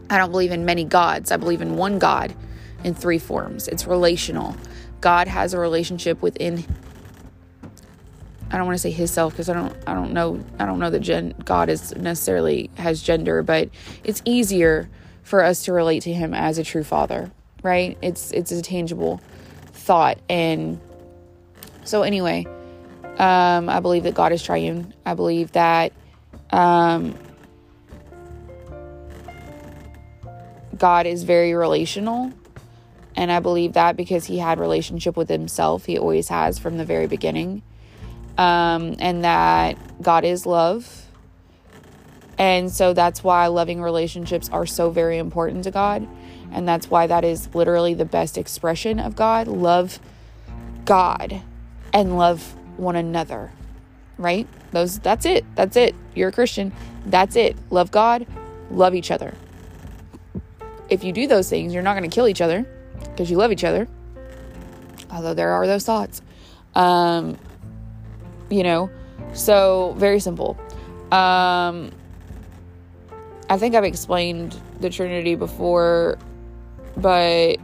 I 0.10 0.18
don't 0.18 0.32
believe 0.32 0.52
in 0.52 0.66
many 0.66 0.84
gods. 0.84 1.32
I 1.32 1.38
believe 1.38 1.62
in 1.62 1.78
one 1.78 2.00
God 2.00 2.34
in 2.84 2.94
three 2.94 3.20
forms. 3.20 3.68
It's 3.68 3.88
relational. 3.88 4.56
God 5.02 5.28
has 5.28 5.54
a 5.54 5.60
relationship 5.60 6.22
within 6.22 6.64
I 8.52 8.58
don't 8.58 8.68
want 8.68 8.76
to 8.76 8.82
say 8.82 8.92
his 8.92 9.10
self 9.10 9.34
because 9.34 9.50
I 9.50 9.54
don't 9.54 9.76
I 9.88 9.96
don't 9.96 10.14
know 10.14 10.44
I 10.60 10.66
don't 10.68 10.80
know 10.80 10.92
that 10.92 11.00
gen, 11.00 11.34
God 11.44 11.70
is 11.70 11.96
necessarily 11.96 12.70
has 12.78 13.02
gender, 13.02 13.42
but 13.42 13.70
it's 14.04 14.22
easier 14.26 14.90
for 15.24 15.44
us 15.44 15.66
to 15.66 15.74
relate 15.74 16.04
to 16.04 16.14
him 16.14 16.36
as 16.36 16.60
a 16.60 16.64
true 16.64 16.84
father, 16.84 17.32
right? 17.64 17.98
It's 18.02 18.32
it's 18.32 18.52
a 18.52 18.62
tangible 18.62 19.22
thought 19.72 20.20
and 20.30 20.80
so 21.84 22.04
anyway, 22.04 22.46
um, 23.18 23.70
I 23.70 23.80
believe 23.80 24.04
that 24.04 24.14
God 24.14 24.32
is 24.32 24.42
triune. 24.42 24.94
I 25.06 25.16
believe 25.16 25.52
that 25.54 25.92
um, 26.52 27.16
God 30.84 31.06
is 31.06 31.24
very 31.24 31.54
relational. 31.54 32.34
And 33.16 33.32
I 33.32 33.40
believe 33.40 33.72
that 33.72 33.96
because 33.96 34.26
he 34.26 34.38
had 34.38 34.60
relationship 34.60 35.16
with 35.16 35.30
himself, 35.30 35.86
he 35.86 35.98
always 35.98 36.28
has 36.28 36.60
from 36.60 36.78
the 36.78 36.84
very 36.84 37.08
beginning. 37.08 37.62
Um, 38.38 38.98
and 39.00 39.24
that 39.24 39.78
God 40.02 40.26
is 40.26 40.46
love. 40.46 41.06
And 42.38 42.70
so 42.70 42.92
that's 42.92 43.24
why 43.24 43.48
loving 43.48 43.82
relationships 43.82 44.50
are 44.50 44.66
so 44.66 44.90
very 44.90 45.20
important 45.20 45.64
to 45.64 45.72
God. 45.72 46.06
And 46.52 46.68
that's 46.68 46.90
why 46.90 47.08
that 47.08 47.24
is 47.24 47.48
literally 47.56 47.94
the 47.94 48.04
best 48.04 48.38
expression 48.38 49.00
of 49.00 49.16
God. 49.16 49.48
Love 49.48 50.00
God 50.84 51.42
and 51.94 52.18
love 52.18 52.58
one 52.76 52.98
another. 52.98 53.54
Right? 54.18 54.50
Those 54.72 55.00
that's 55.00 55.26
it. 55.26 55.46
That's 55.56 55.78
it. 55.78 55.96
You're 56.14 56.28
a 56.28 56.34
Christian. 56.34 56.74
That's 57.06 57.38
it. 57.38 57.56
Love 57.70 57.90
God, 57.90 58.28
love 58.70 58.94
each 58.94 59.12
other. 59.12 59.34
If 60.90 61.04
you 61.04 61.12
do 61.12 61.28
those 61.28 61.50
things, 61.50 61.74
you're 61.74 61.84
not 61.84 61.98
going 61.98 62.10
to 62.10 62.14
kill 62.14 62.28
each 62.28 62.42
other 62.42 62.66
because 63.00 63.30
you 63.30 63.38
love 63.38 63.52
each 63.52 63.64
other. 63.64 63.88
Although 65.12 65.34
there 65.34 65.52
are 65.52 65.68
those 65.68 65.86
thoughts. 65.86 66.22
Um 66.76 67.38
you 68.50 68.64
know, 68.64 68.90
so 69.34 69.96
very 69.98 70.20
simple. 70.20 70.58
Um 71.12 71.92
I 73.50 73.58
think 73.58 73.76
I've 73.76 73.84
explained 73.84 74.60
the 74.80 74.90
Trinity 74.90 75.36
before, 75.36 76.18
but 76.98 77.58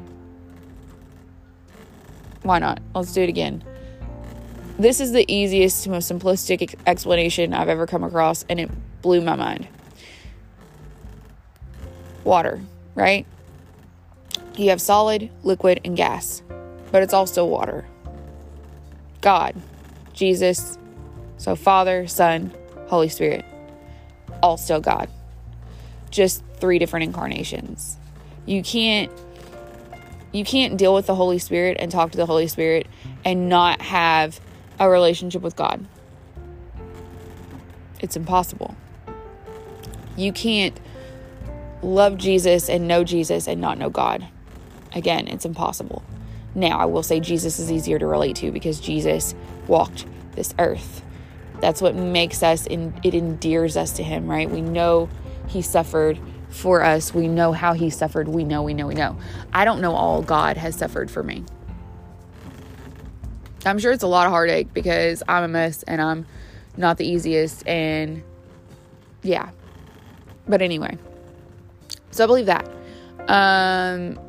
why 2.44 2.60
not? 2.60 2.82
Let's 2.94 3.14
do 3.14 3.22
it 3.22 3.30
again. 3.30 3.64
This 4.78 5.00
is 5.00 5.12
the 5.12 5.26
easiest, 5.28 5.88
most 5.88 6.12
simplistic 6.12 6.76
explanation 6.88 7.54
I've 7.54 7.70
ever 7.70 7.86
come 7.86 8.04
across, 8.04 8.46
and 8.48 8.60
it 8.60 8.70
blew 9.02 9.22
my 9.22 9.36
mind. 9.36 9.68
Water, 12.24 12.62
right? 13.00 13.26
You 14.56 14.70
have 14.70 14.82
solid, 14.82 15.30
liquid, 15.44 15.80
and 15.86 15.96
gas, 15.96 16.44
but 16.92 17.02
it's 17.02 17.14
also 17.14 17.46
water. 17.46 17.86
God, 19.22 19.56
Jesus, 20.14 20.78
so 21.38 21.56
Father, 21.56 22.08
Son, 22.08 22.54
Holy 22.88 23.10
Spirit, 23.10 23.46
all 24.44 24.58
still 24.58 24.82
God. 24.82 25.10
Just 26.12 26.44
three 26.58 26.80
different 26.80 27.06
incarnations. 27.06 27.98
You 28.46 28.64
can't 28.64 29.12
you 30.32 30.44
can't 30.44 30.78
deal 30.78 30.94
with 30.94 31.08
the 31.08 31.16
Holy 31.16 31.40
Spirit 31.40 31.78
and 31.80 31.92
talk 31.92 32.12
to 32.12 32.18
the 32.18 32.26
Holy 32.26 32.48
Spirit 32.48 32.86
and 33.26 33.50
not 33.50 33.82
have 33.82 34.40
a 34.80 34.90
relationship 34.90 35.42
with 35.42 35.56
God. 35.56 35.86
It's 38.00 38.16
impossible. 38.16 38.76
You 40.16 40.32
can't 40.32 40.80
love 41.82 42.18
Jesus 42.18 42.70
and 42.70 42.88
know 42.88 43.04
Jesus 43.04 43.48
and 43.48 43.62
not 43.62 43.78
know 43.78 43.90
God. 43.90 44.28
Again, 44.94 45.28
it's 45.28 45.46
impossible. 45.46 46.04
Now, 46.56 46.80
I 46.80 46.86
will 46.86 47.04
say 47.04 47.20
Jesus 47.20 47.60
is 47.60 47.72
easier 47.72 48.00
to 48.00 48.08
relate 48.08 48.36
to 48.38 48.52
because 48.52 48.80
Jesus 48.80 49.36
walked 49.68 50.06
this 50.34 50.54
earth. 50.58 51.04
That's 51.62 51.82
what 51.82 51.96
makes 51.96 52.42
us, 52.42 52.66
and 52.66 52.94
it 53.04 53.14
endears 53.14 53.78
us 53.78 53.92
to 53.94 54.04
Him, 54.04 54.28
right? 54.28 54.50
We 54.50 54.62
know 54.62 55.10
He 55.48 55.62
suffered 55.62 56.20
for 56.50 56.84
us. 56.84 57.14
We 57.14 57.28
know 57.28 57.52
how 57.52 57.74
He 57.74 57.90
suffered. 57.90 58.28
We 58.28 58.44
know, 58.44 58.64
we 58.64 58.74
know, 58.74 58.88
we 58.88 58.96
know. 58.96 59.18
I 59.54 59.66
don't 59.66 59.82
know 59.82 59.94
all 59.94 60.22
God 60.22 60.58
has 60.58 60.76
suffered 60.76 61.12
for 61.12 61.22
me. 61.22 61.44
I'm 63.66 63.78
sure 63.78 63.92
it's 63.92 64.04
a 64.04 64.08
lot 64.08 64.26
of 64.26 64.32
heartache 64.32 64.74
because 64.74 65.22
I'm 65.28 65.44
a 65.44 65.48
mess 65.48 65.84
and 65.84 66.02
I'm 66.02 66.26
not 66.78 66.98
the 66.98 67.06
easiest. 67.06 67.68
And 67.68 68.24
yeah. 69.22 69.50
But 70.48 70.62
anyway, 70.62 70.98
so 72.12 72.24
I 72.24 72.28
believe 72.28 72.48
that. 72.48 72.70
Um, 73.28 74.20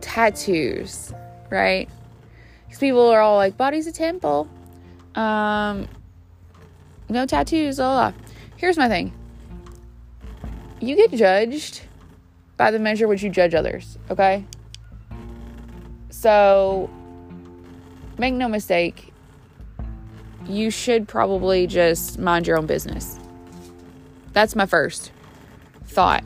tattoos, 0.00 1.12
right? 1.50 1.88
Because 2.64 2.78
people 2.78 3.08
are 3.08 3.20
all 3.20 3.36
like, 3.36 3.56
body's 3.56 3.86
a 3.86 3.92
temple. 3.92 4.48
Um, 5.14 5.88
no 7.08 7.26
tattoos, 7.26 7.76
blah, 7.76 8.10
blah. 8.10 8.20
Here's 8.56 8.76
my 8.76 8.88
thing 8.88 9.12
you 10.80 10.96
get 10.96 11.12
judged 11.12 11.82
by 12.56 12.70
the 12.70 12.78
measure 12.78 13.06
which 13.06 13.22
you 13.22 13.30
judge 13.30 13.54
others, 13.54 13.98
okay? 14.10 14.44
So, 16.10 16.90
make 18.18 18.34
no 18.34 18.48
mistake, 18.48 19.09
you 20.52 20.70
should 20.70 21.08
probably 21.08 21.66
just 21.66 22.18
mind 22.18 22.46
your 22.46 22.58
own 22.58 22.66
business. 22.66 23.18
That's 24.32 24.54
my 24.54 24.66
first 24.66 25.12
thought. 25.86 26.24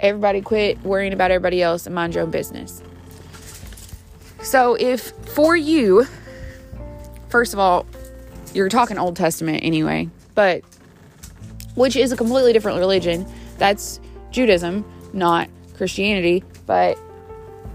Everybody 0.00 0.40
quit 0.40 0.82
worrying 0.82 1.12
about 1.12 1.30
everybody 1.30 1.62
else 1.62 1.86
and 1.86 1.94
mind 1.94 2.14
your 2.14 2.24
own 2.24 2.30
business. 2.30 2.82
So, 4.42 4.74
if 4.74 5.12
for 5.34 5.56
you, 5.56 6.06
first 7.28 7.52
of 7.52 7.60
all, 7.60 7.86
you're 8.52 8.68
talking 8.68 8.98
Old 8.98 9.16
Testament 9.16 9.62
anyway, 9.62 10.08
but 10.34 10.62
which 11.74 11.96
is 11.96 12.10
a 12.12 12.16
completely 12.16 12.52
different 12.52 12.78
religion, 12.78 13.24
that's 13.58 14.00
Judaism 14.30 14.84
not 15.12 15.48
Christianity, 15.76 16.44
but 16.66 16.98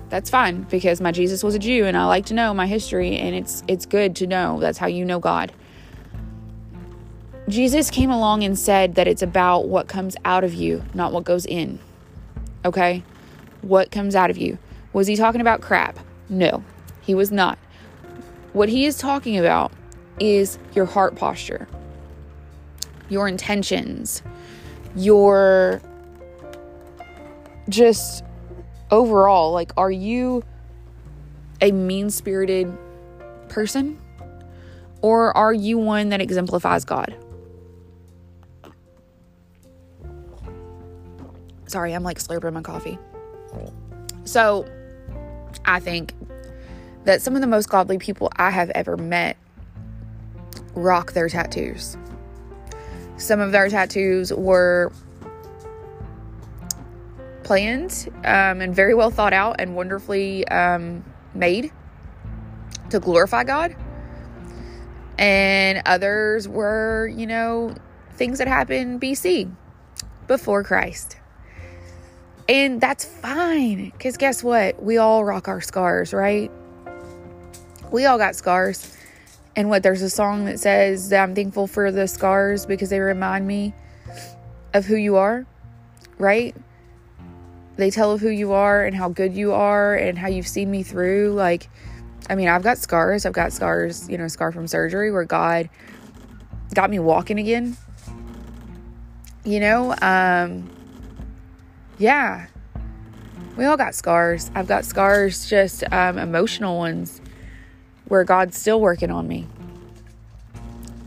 that's 0.10 0.30
fine 0.30 0.64
because 0.64 1.02
my 1.02 1.12
Jesus 1.12 1.44
was 1.44 1.56
a 1.56 1.60
Jew 1.60 1.86
and 1.86 1.98
I 1.98 2.06
like 2.06 2.26
to 2.28 2.34
know 2.34 2.54
my 2.54 2.68
history 2.68 3.18
and 3.18 3.36
it's 3.36 3.64
it's 3.68 3.86
good 3.86 4.16
to 4.18 4.28
know. 4.28 4.60
That's 4.60 4.78
how 4.78 4.88
you 4.88 5.04
know 5.04 5.20
God. 5.20 5.52
Jesus 7.50 7.90
came 7.90 8.10
along 8.10 8.44
and 8.44 8.60
said 8.60 8.96
that 8.96 9.08
it's 9.08 9.22
about 9.22 9.68
what 9.68 9.88
comes 9.88 10.18
out 10.26 10.44
of 10.44 10.54
you, 10.54 10.84
not 10.94 11.14
what 11.14 11.24
goes 11.24 11.46
in. 11.46 11.80
Okay? 12.66 13.04
What 13.62 13.90
comes 13.90 14.16
out 14.16 14.30
of 14.30 14.38
you. 14.38 14.58
Was 14.92 15.08
he 15.08 15.16
talking 15.16 15.40
about 15.40 15.62
crap? 15.62 15.98
No, 16.30 16.64
he 17.02 17.16
was 17.16 17.32
not. 17.32 17.58
What 18.52 18.68
he 18.68 18.86
is 18.86 18.98
talking 18.98 19.38
about 19.38 19.72
is 20.20 20.58
your 20.74 20.86
heart 20.86 21.16
posture, 21.16 21.68
your 23.08 23.28
intentions, 23.28 24.22
your 24.96 25.82
just 27.70 28.24
overall, 28.92 29.52
like, 29.52 29.72
are 29.78 29.92
you 29.92 30.44
a 31.62 31.72
mean 31.72 32.10
spirited 32.10 32.72
person? 33.50 34.00
Or 35.02 35.36
are 35.38 35.54
you 35.54 35.78
one 35.78 36.10
that 36.10 36.22
exemplifies 36.22 36.86
God? 36.86 37.16
Sorry, 41.68 41.94
I'm 41.94 42.04
like 42.04 42.18
slurping 42.20 42.54
my 42.54 42.62
coffee. 42.62 42.98
So, 44.24 44.66
I 45.66 45.80
think 45.80 46.14
that 47.04 47.22
some 47.22 47.36
of 47.36 47.42
the 47.42 47.48
most 47.48 47.70
godly 47.70 47.98
people 47.98 48.32
I 48.36 48.52
have 48.52 48.70
ever 48.72 48.98
met 48.98 49.38
rock 50.76 51.14
their 51.14 51.30
tattoos. 51.30 51.98
Some 53.18 53.40
of 53.40 53.52
their 53.52 53.70
tattoos 53.70 54.32
were 54.32 54.92
planned 57.48 58.10
um, 58.26 58.60
and 58.60 58.76
very 58.76 58.94
well 58.94 59.10
thought 59.10 59.32
out 59.32 59.56
and 59.60 59.74
wonderfully 59.74 60.46
um, 60.50 61.04
made 61.34 61.72
to 62.90 63.00
glorify 63.00 63.46
God. 63.46 63.74
And 65.18 65.82
others 65.86 66.48
were, 66.48 67.08
you 67.08 67.26
know, 67.26 67.74
things 68.16 68.40
that 68.40 68.50
happened 68.50 69.00
BC 69.00 69.50
before 70.28 70.62
Christ. 70.64 71.16
And 72.50 72.82
that's 72.82 73.06
fine 73.06 73.92
because 73.92 74.18
guess 74.18 74.44
what? 74.44 74.84
We 74.84 74.98
all 74.98 75.24
rock 75.24 75.48
our 75.48 75.62
scars, 75.62 76.14
right? 76.14 76.52
We 77.92 78.06
all 78.06 78.18
got 78.18 78.36
scars. 78.36 78.94
And 79.56 79.70
what 79.70 79.84
there's 79.84 80.02
a 80.02 80.10
song 80.10 80.46
that 80.46 80.60
says 80.60 81.10
that 81.10 81.24
I'm 81.24 81.34
thankful 81.34 81.68
for 81.68 81.94
the 81.94 82.10
scars 82.10 82.66
because 82.66 82.90
they 82.90 83.00
remind 83.00 83.48
me 83.48 83.74
of 84.74 84.86
who 84.86 84.96
you 84.96 85.16
are, 85.16 85.46
right? 86.18 86.54
They 87.78 87.92
tell 87.92 88.12
of 88.12 88.22
who 88.22 88.30
you 88.30 88.54
are 88.54 88.84
and 88.84 88.96
how 88.96 89.10
good 89.10 89.36
you 89.36 89.54
are 89.54 89.96
and 89.96 90.18
how 90.18 90.28
you've 90.28 90.48
seen 90.48 90.70
me 90.70 90.84
through. 90.84 91.34
Like, 91.34 91.70
I 92.30 92.36
mean, 92.36 92.48
I've 92.48 92.64
got 92.64 92.80
scars. 92.80 93.26
I've 93.26 93.34
got 93.34 93.54
scars, 93.54 94.10
you 94.10 94.18
know, 94.18 94.28
scar 94.28 94.52
from 94.52 94.68
surgery 94.68 95.12
where 95.12 95.26
God 95.26 95.70
got 96.74 96.90
me 96.90 97.00
walking 97.00 97.40
again. 97.40 97.78
You 99.46 99.60
know, 99.60 99.96
um, 100.02 100.70
yeah, 102.00 102.48
we 103.56 103.66
all 103.66 103.78
got 103.78 103.96
scars. 103.96 104.52
I've 104.56 104.68
got 104.68 104.84
scars, 104.84 105.50
just 105.50 105.84
um, 105.92 106.18
emotional 106.18 106.78
ones 106.78 107.22
where 108.08 108.24
God's 108.24 108.58
still 108.58 108.82
working 108.82 109.12
on 109.12 109.28
me. 109.28 109.48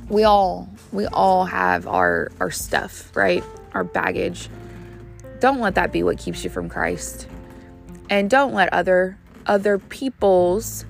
We 0.09 0.25
all 0.25 0.69
we 0.93 1.07
all 1.07 1.45
have 1.45 1.87
our 1.87 2.33
our 2.41 2.51
stuff, 2.51 3.15
right? 3.17 3.45
Our 3.73 3.85
baggage. 3.85 4.49
Don't 5.41 5.61
let 5.61 5.75
that 5.75 5.93
be 5.93 6.03
what 6.03 6.19
keeps 6.19 6.45
you 6.45 6.51
from 6.51 6.69
Christ. 6.69 7.27
And 8.09 8.29
don't 8.29 8.53
let 8.55 8.73
other 8.73 9.19
other 9.47 9.79
people's 9.79 10.85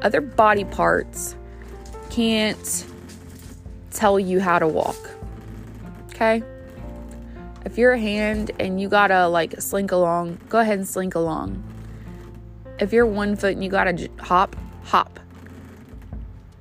other 0.00 0.20
body 0.20 0.64
parts 0.64 1.36
can't 2.08 2.86
tell 3.90 4.18
you 4.18 4.40
how 4.40 4.58
to 4.58 4.66
walk. 4.66 4.96
Okay? 6.06 6.42
If 7.64 7.76
you're 7.76 7.92
a 7.92 7.98
hand 7.98 8.50
and 8.58 8.80
you 8.80 8.88
gotta 8.88 9.28
like 9.28 9.60
slink 9.60 9.92
along, 9.92 10.40
go 10.48 10.58
ahead 10.58 10.78
and 10.78 10.88
slink 10.88 11.14
along. 11.14 11.62
If 12.78 12.92
you're 12.92 13.06
one 13.06 13.36
foot 13.36 13.52
and 13.52 13.62
you 13.62 13.70
gotta 13.70 14.08
hop, 14.18 14.56
hop 14.84 15.20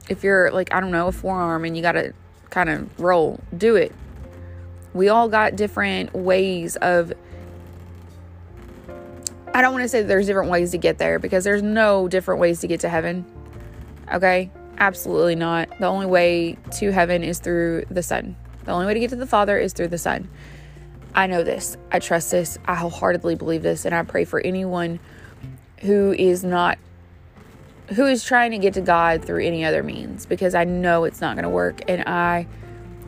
if 0.09 0.23
you're 0.23 0.51
like, 0.51 0.73
I 0.73 0.81
don't 0.81 0.91
know, 0.91 1.07
a 1.07 1.11
forearm 1.11 1.63
and 1.63 1.77
you 1.77 1.83
got 1.83 1.93
to 1.93 2.13
kind 2.49 2.69
of 2.69 2.99
roll, 2.99 3.39
do 3.55 3.75
it. 3.75 3.93
We 4.93 5.07
all 5.07 5.29
got 5.29 5.55
different 5.55 6.13
ways 6.13 6.75
of. 6.77 7.13
I 9.53 9.61
don't 9.61 9.73
want 9.73 9.83
to 9.83 9.89
say 9.89 10.03
there's 10.03 10.27
different 10.27 10.49
ways 10.49 10.71
to 10.71 10.77
get 10.77 10.97
there 10.97 11.19
because 11.19 11.43
there's 11.43 11.63
no 11.63 12.07
different 12.07 12.39
ways 12.39 12.59
to 12.61 12.67
get 12.67 12.81
to 12.81 12.89
heaven. 12.89 13.25
Okay? 14.13 14.51
Absolutely 14.77 15.35
not. 15.35 15.69
The 15.79 15.87
only 15.87 16.05
way 16.05 16.57
to 16.77 16.91
heaven 16.91 17.23
is 17.23 17.39
through 17.39 17.85
the 17.89 18.03
Son. 18.03 18.35
The 18.65 18.71
only 18.71 18.85
way 18.85 18.93
to 18.93 18.99
get 18.99 19.09
to 19.09 19.15
the 19.15 19.27
Father 19.27 19.57
is 19.57 19.73
through 19.73 19.87
the 19.89 19.97
Son. 19.97 20.29
I 21.15 21.27
know 21.27 21.43
this. 21.43 21.77
I 21.91 21.99
trust 21.99 22.31
this. 22.31 22.57
I 22.65 22.75
wholeheartedly 22.75 23.35
believe 23.35 23.63
this. 23.63 23.85
And 23.85 23.95
I 23.95 24.03
pray 24.03 24.25
for 24.25 24.39
anyone 24.39 24.99
who 25.81 26.13
is 26.13 26.43
not 26.43 26.77
who 27.95 28.05
is 28.05 28.23
trying 28.23 28.51
to 28.51 28.59
get 28.59 28.75
to 28.75 28.81
God 28.81 29.25
through 29.25 29.43
any 29.43 29.65
other 29.65 29.81
means 29.81 30.27
because 30.27 30.53
I 30.53 30.63
know 30.63 31.05
it's 31.05 31.21
not 31.21 31.35
going 31.35 31.43
to 31.43 31.49
work. 31.49 31.81
And 31.87 32.03
I 32.07 32.45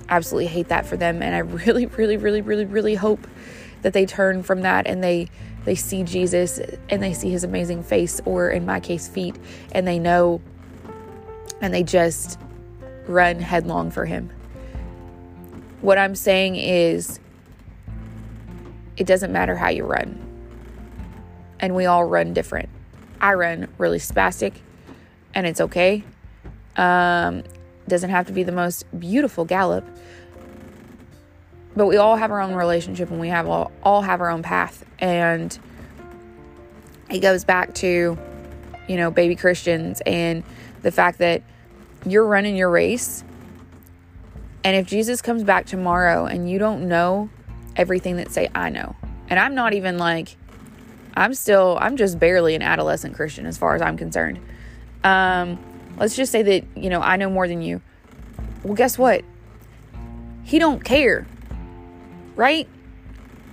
absolutely 0.09 0.47
hate 0.47 0.69
that 0.69 0.87
for 0.87 0.97
them. 0.97 1.21
And 1.21 1.35
I 1.35 1.39
really, 1.65 1.85
really, 1.85 2.17
really, 2.17 2.41
really, 2.41 2.65
really 2.65 2.95
hope 2.95 3.27
that 3.83 3.93
they 3.93 4.05
turn 4.05 4.43
from 4.43 4.61
that 4.61 4.87
and 4.87 5.03
they 5.03 5.29
they 5.65 5.75
see 5.75 6.03
Jesus 6.03 6.59
and 6.89 7.01
they 7.01 7.13
see 7.13 7.29
his 7.29 7.43
amazing 7.43 7.83
face 7.83 8.19
or 8.25 8.49
in 8.49 8.65
my 8.65 8.79
case 8.79 9.07
feet 9.07 9.35
and 9.71 9.87
they 9.87 9.99
know 9.99 10.41
and 11.61 11.73
they 11.73 11.83
just 11.83 12.39
run 13.07 13.39
headlong 13.39 13.91
for 13.91 14.05
him. 14.05 14.31
What 15.81 15.97
I'm 15.97 16.15
saying 16.15 16.55
is 16.55 17.19
it 18.97 19.05
doesn't 19.07 19.31
matter 19.31 19.55
how 19.55 19.69
you 19.69 19.83
run. 19.85 20.19
And 21.59 21.75
we 21.75 21.85
all 21.85 22.05
run 22.05 22.33
different. 22.33 22.69
I 23.19 23.33
run 23.33 23.67
really 23.77 23.99
spastic 23.99 24.53
and 25.33 25.45
it's 25.45 25.61
okay. 25.61 26.03
Um, 26.75 27.43
doesn't 27.87 28.09
have 28.09 28.27
to 28.27 28.33
be 28.33 28.43
the 28.43 28.51
most 28.51 28.85
beautiful 28.99 29.45
gallop, 29.45 29.85
but 31.75 31.87
we 31.87 31.97
all 31.97 32.15
have 32.15 32.31
our 32.31 32.41
own 32.41 32.53
relationship 32.53 33.11
and 33.11 33.19
we 33.19 33.29
have 33.29 33.47
all, 33.47 33.71
all 33.83 34.01
have 34.01 34.21
our 34.21 34.29
own 34.29 34.43
path. 34.43 34.85
And 34.99 35.57
it 37.09 37.19
goes 37.19 37.43
back 37.43 37.73
to, 37.75 38.17
you 38.87 38.97
know, 38.97 39.11
baby 39.11 39.35
Christians 39.35 40.01
and 40.05 40.43
the 40.81 40.91
fact 40.91 41.19
that 41.19 41.43
you're 42.05 42.25
running 42.25 42.55
your 42.55 42.69
race. 42.69 43.23
And 44.63 44.75
if 44.75 44.87
Jesus 44.87 45.21
comes 45.21 45.43
back 45.43 45.65
tomorrow 45.65 46.25
and 46.25 46.49
you 46.49 46.59
don't 46.59 46.87
know 46.87 47.29
everything 47.75 48.17
that 48.17 48.31
say 48.31 48.49
I 48.53 48.69
know, 48.69 48.95
and 49.29 49.39
I'm 49.39 49.55
not 49.55 49.73
even 49.73 49.97
like, 49.97 50.35
I'm 51.15 51.33
still, 51.33 51.77
I'm 51.81 51.97
just 51.97 52.19
barely 52.19 52.55
an 52.55 52.61
adolescent 52.61 53.15
Christian 53.15 53.45
as 53.45 53.57
far 53.57 53.75
as 53.75 53.81
I'm 53.81 53.97
concerned. 53.97 54.39
Um, 55.03 55.57
let's 55.97 56.15
just 56.15 56.31
say 56.31 56.43
that, 56.43 56.65
you 56.75 56.89
know, 56.89 57.01
I 57.01 57.15
know 57.15 57.29
more 57.29 57.47
than 57.47 57.61
you. 57.61 57.81
Well, 58.63 58.75
guess 58.75 58.97
what? 58.97 59.23
He 60.43 60.59
don't 60.59 60.83
care. 60.83 61.25
Right? 62.35 62.67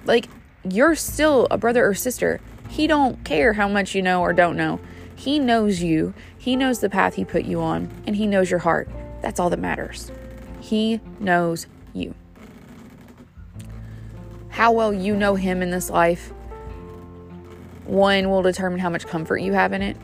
Like 0.05 0.29
you're 0.69 0.95
still 0.95 1.47
a 1.51 1.59
brother 1.59 1.87
or 1.87 1.95
sister. 1.95 2.41
He 2.69 2.87
don't 2.87 3.25
care 3.25 3.55
how 3.55 3.69
much 3.69 3.95
you 3.95 4.03
know 4.03 4.21
or 4.21 4.33
don't 4.33 4.57
know. 4.57 4.81
He 5.15 5.39
knows 5.39 5.83
you. 5.83 6.15
He 6.37 6.57
knows 6.57 6.81
the 6.81 6.91
path 6.91 7.15
he 7.15 7.25
put 7.25 7.45
you 7.45 7.61
on 7.61 7.91
and 8.07 8.17
he 8.17 8.27
knows 8.27 8.51
your 8.51 8.61
heart. 8.61 8.89
That's 9.23 9.41
all 9.41 9.51
that 9.51 9.59
matters. 9.59 10.13
He 10.61 11.01
knows 11.19 11.67
you. 11.93 12.15
How 14.51 14.73
well 14.73 14.93
you 14.93 15.17
know 15.17 15.35
him 15.35 15.63
in 15.63 15.71
this 15.71 15.89
life, 15.89 16.33
one 17.85 18.29
will 18.29 18.43
determine 18.43 18.81
how 18.81 18.91
much 18.91 19.07
comfort 19.07 19.39
you 19.39 19.53
have 19.53 19.73
in 19.73 19.83
it, 19.83 19.97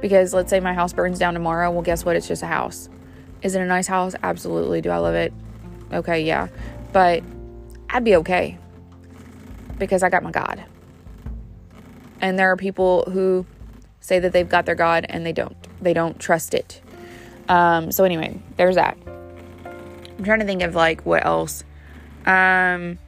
because 0.00 0.32
let's 0.32 0.48
say 0.48 0.60
my 0.60 0.72
house 0.74 0.92
burns 0.92 1.18
down 1.18 1.34
tomorrow. 1.34 1.70
Well, 1.70 1.82
guess 1.82 2.04
what? 2.04 2.16
It's 2.16 2.28
just 2.28 2.42
a 2.42 2.46
house. 2.46 2.88
Is 3.42 3.54
it 3.54 3.60
a 3.60 3.66
nice 3.66 3.86
house? 3.86 4.14
Absolutely. 4.22 4.80
Do 4.80 4.90
I 4.90 4.98
love 4.98 5.14
it? 5.14 5.32
Okay, 5.92 6.24
yeah. 6.24 6.48
But 6.92 7.22
I'd 7.90 8.04
be 8.04 8.16
okay 8.16 8.58
because 9.78 10.02
I 10.02 10.10
got 10.10 10.22
my 10.22 10.30
God. 10.30 10.64
And 12.20 12.38
there 12.38 12.50
are 12.50 12.56
people 12.56 13.04
who 13.10 13.46
say 14.00 14.18
that 14.18 14.32
they've 14.32 14.48
got 14.48 14.66
their 14.66 14.74
God 14.74 15.06
and 15.08 15.24
they 15.24 15.32
don't. 15.32 15.56
They 15.80 15.94
don't 15.94 16.18
trust 16.18 16.54
it. 16.54 16.80
Um, 17.48 17.92
so 17.92 18.04
anyway, 18.04 18.40
there's 18.56 18.74
that. 18.74 18.98
I'm 19.06 20.24
trying 20.24 20.40
to 20.40 20.44
think 20.44 20.62
of 20.62 20.74
like 20.74 21.06
what 21.06 21.24
else. 21.24 21.64
Um, 22.26 22.98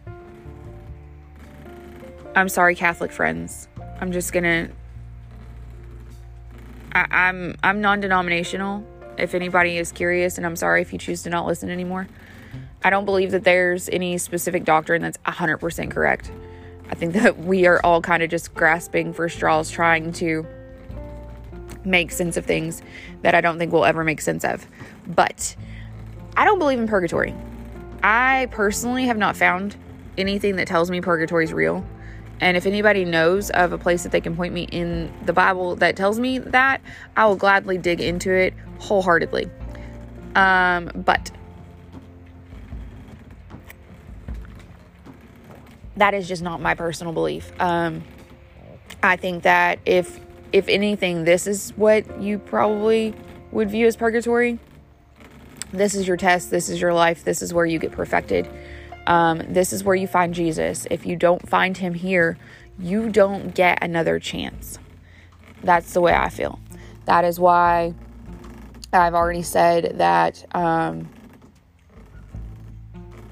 I'm 2.35 2.49
sorry, 2.49 2.75
Catholic 2.75 3.12
friends. 3.12 3.69
I'm 4.01 4.12
just 4.12 4.33
gonna 4.33 4.71
I, 6.93 7.07
I'm 7.11 7.57
I'm 7.62 7.81
non-denominational. 7.81 8.85
If 9.19 9.35
anybody 9.35 9.79
is 9.79 9.93
curious, 9.93 10.38
and 10.38 10.47
I'm 10.47 10.57
sorry 10.57 10.81
if 10.83 10.93
you 10.93 10.99
choose 10.99 11.23
to 11.25 11.31
not 11.31 11.47
listen 11.47 11.71
anymore. 11.71 12.09
I 12.83 12.90
don't 12.90 13.05
believe 13.05 13.31
that 13.33 13.45
there's 13.45 13.88
any 13.90 14.19
specific 14.19 14.64
doctrine 14.64 15.03
that's 15.03 15.19
100% 15.19 15.90
correct. 15.90 16.31
I 16.90 16.95
think 16.95 17.12
that 17.14 17.38
we 17.38 17.66
are 17.66 17.81
all 17.85 18.01
kind 18.01 18.23
of 18.23 18.31
just 18.31 18.55
grasping 18.55 19.12
for 19.12 19.29
straws, 19.29 19.71
trying 19.71 20.12
to 20.14 20.47
make 21.85 22.11
sense 22.11 22.37
of 22.37 22.45
things 22.45 22.83
that 23.23 23.35
I 23.35 23.40
don't 23.40 23.59
think 23.59 23.73
we'll 23.73 23.85
ever 23.85 24.05
make 24.05 24.21
sense 24.21 24.45
of. 24.45 24.66
But 25.07 25.57
I 26.37 26.45
don't 26.45 26.59
believe 26.59 26.79
in 26.79 26.88
purgatory. 26.88 27.35
I 28.03 28.49
personally 28.51 29.07
have 29.07 29.19
not 29.19 29.37
found 29.37 29.77
anything 30.16 30.57
that 30.57 30.66
tells 30.66 30.90
me 30.90 31.01
purgatory 31.01 31.45
is 31.45 31.53
real. 31.53 31.85
And 32.40 32.57
if 32.57 32.64
anybody 32.64 33.05
knows 33.05 33.51
of 33.51 33.73
a 33.73 33.79
place 33.79 34.03
that 34.05 34.12
they 34.12 34.21
can 34.21 34.35
point 34.35 34.55
me 34.55 34.62
in 34.62 35.12
the 35.27 35.33
Bible 35.33 35.77
that 35.77 35.97
tells 35.97 36.19
me 36.19 36.38
that, 36.38 36.81
I 37.16 37.27
will 37.27 37.37
gladly 37.37 37.77
dig 37.77 38.01
into 38.01 38.33
it 38.33 38.55
wholeheartedly. 38.79 39.51
Um, 40.35 40.90
but 40.95 41.31
that 46.00 46.14
is 46.14 46.28
just 46.28 46.42
not 46.42 46.60
my 46.60 46.74
personal 46.74 47.12
belief. 47.12 47.52
Um, 47.60 48.02
I 49.02 49.16
think 49.16 49.44
that 49.44 49.78
if 49.86 50.20
if 50.52 50.68
anything, 50.68 51.24
this 51.24 51.46
is 51.46 51.70
what 51.76 52.20
you 52.20 52.38
probably 52.38 53.14
would 53.52 53.70
view 53.70 53.86
as 53.86 53.96
purgatory. 53.96 54.58
This 55.72 55.94
is 55.94 56.08
your 56.08 56.16
test. 56.16 56.50
This 56.50 56.68
is 56.68 56.80
your 56.80 56.92
life. 56.92 57.22
This 57.22 57.42
is 57.42 57.54
where 57.54 57.66
you 57.66 57.78
get 57.78 57.92
perfected. 57.92 58.48
Um, 59.06 59.42
this 59.48 59.72
is 59.72 59.84
where 59.84 59.94
you 59.94 60.08
find 60.08 60.34
Jesus. 60.34 60.86
If 60.90 61.06
you 61.06 61.16
don't 61.16 61.48
find 61.48 61.76
him 61.76 61.94
here, 61.94 62.36
you 62.78 63.10
don't 63.10 63.54
get 63.54 63.82
another 63.82 64.18
chance. 64.18 64.78
That's 65.62 65.92
the 65.92 66.00
way 66.00 66.12
I 66.12 66.28
feel. 66.28 66.58
That 67.04 67.24
is 67.24 67.38
why 67.38 67.94
I've 68.92 69.14
already 69.14 69.42
said 69.42 69.98
that 69.98 70.44
um, 70.54 71.08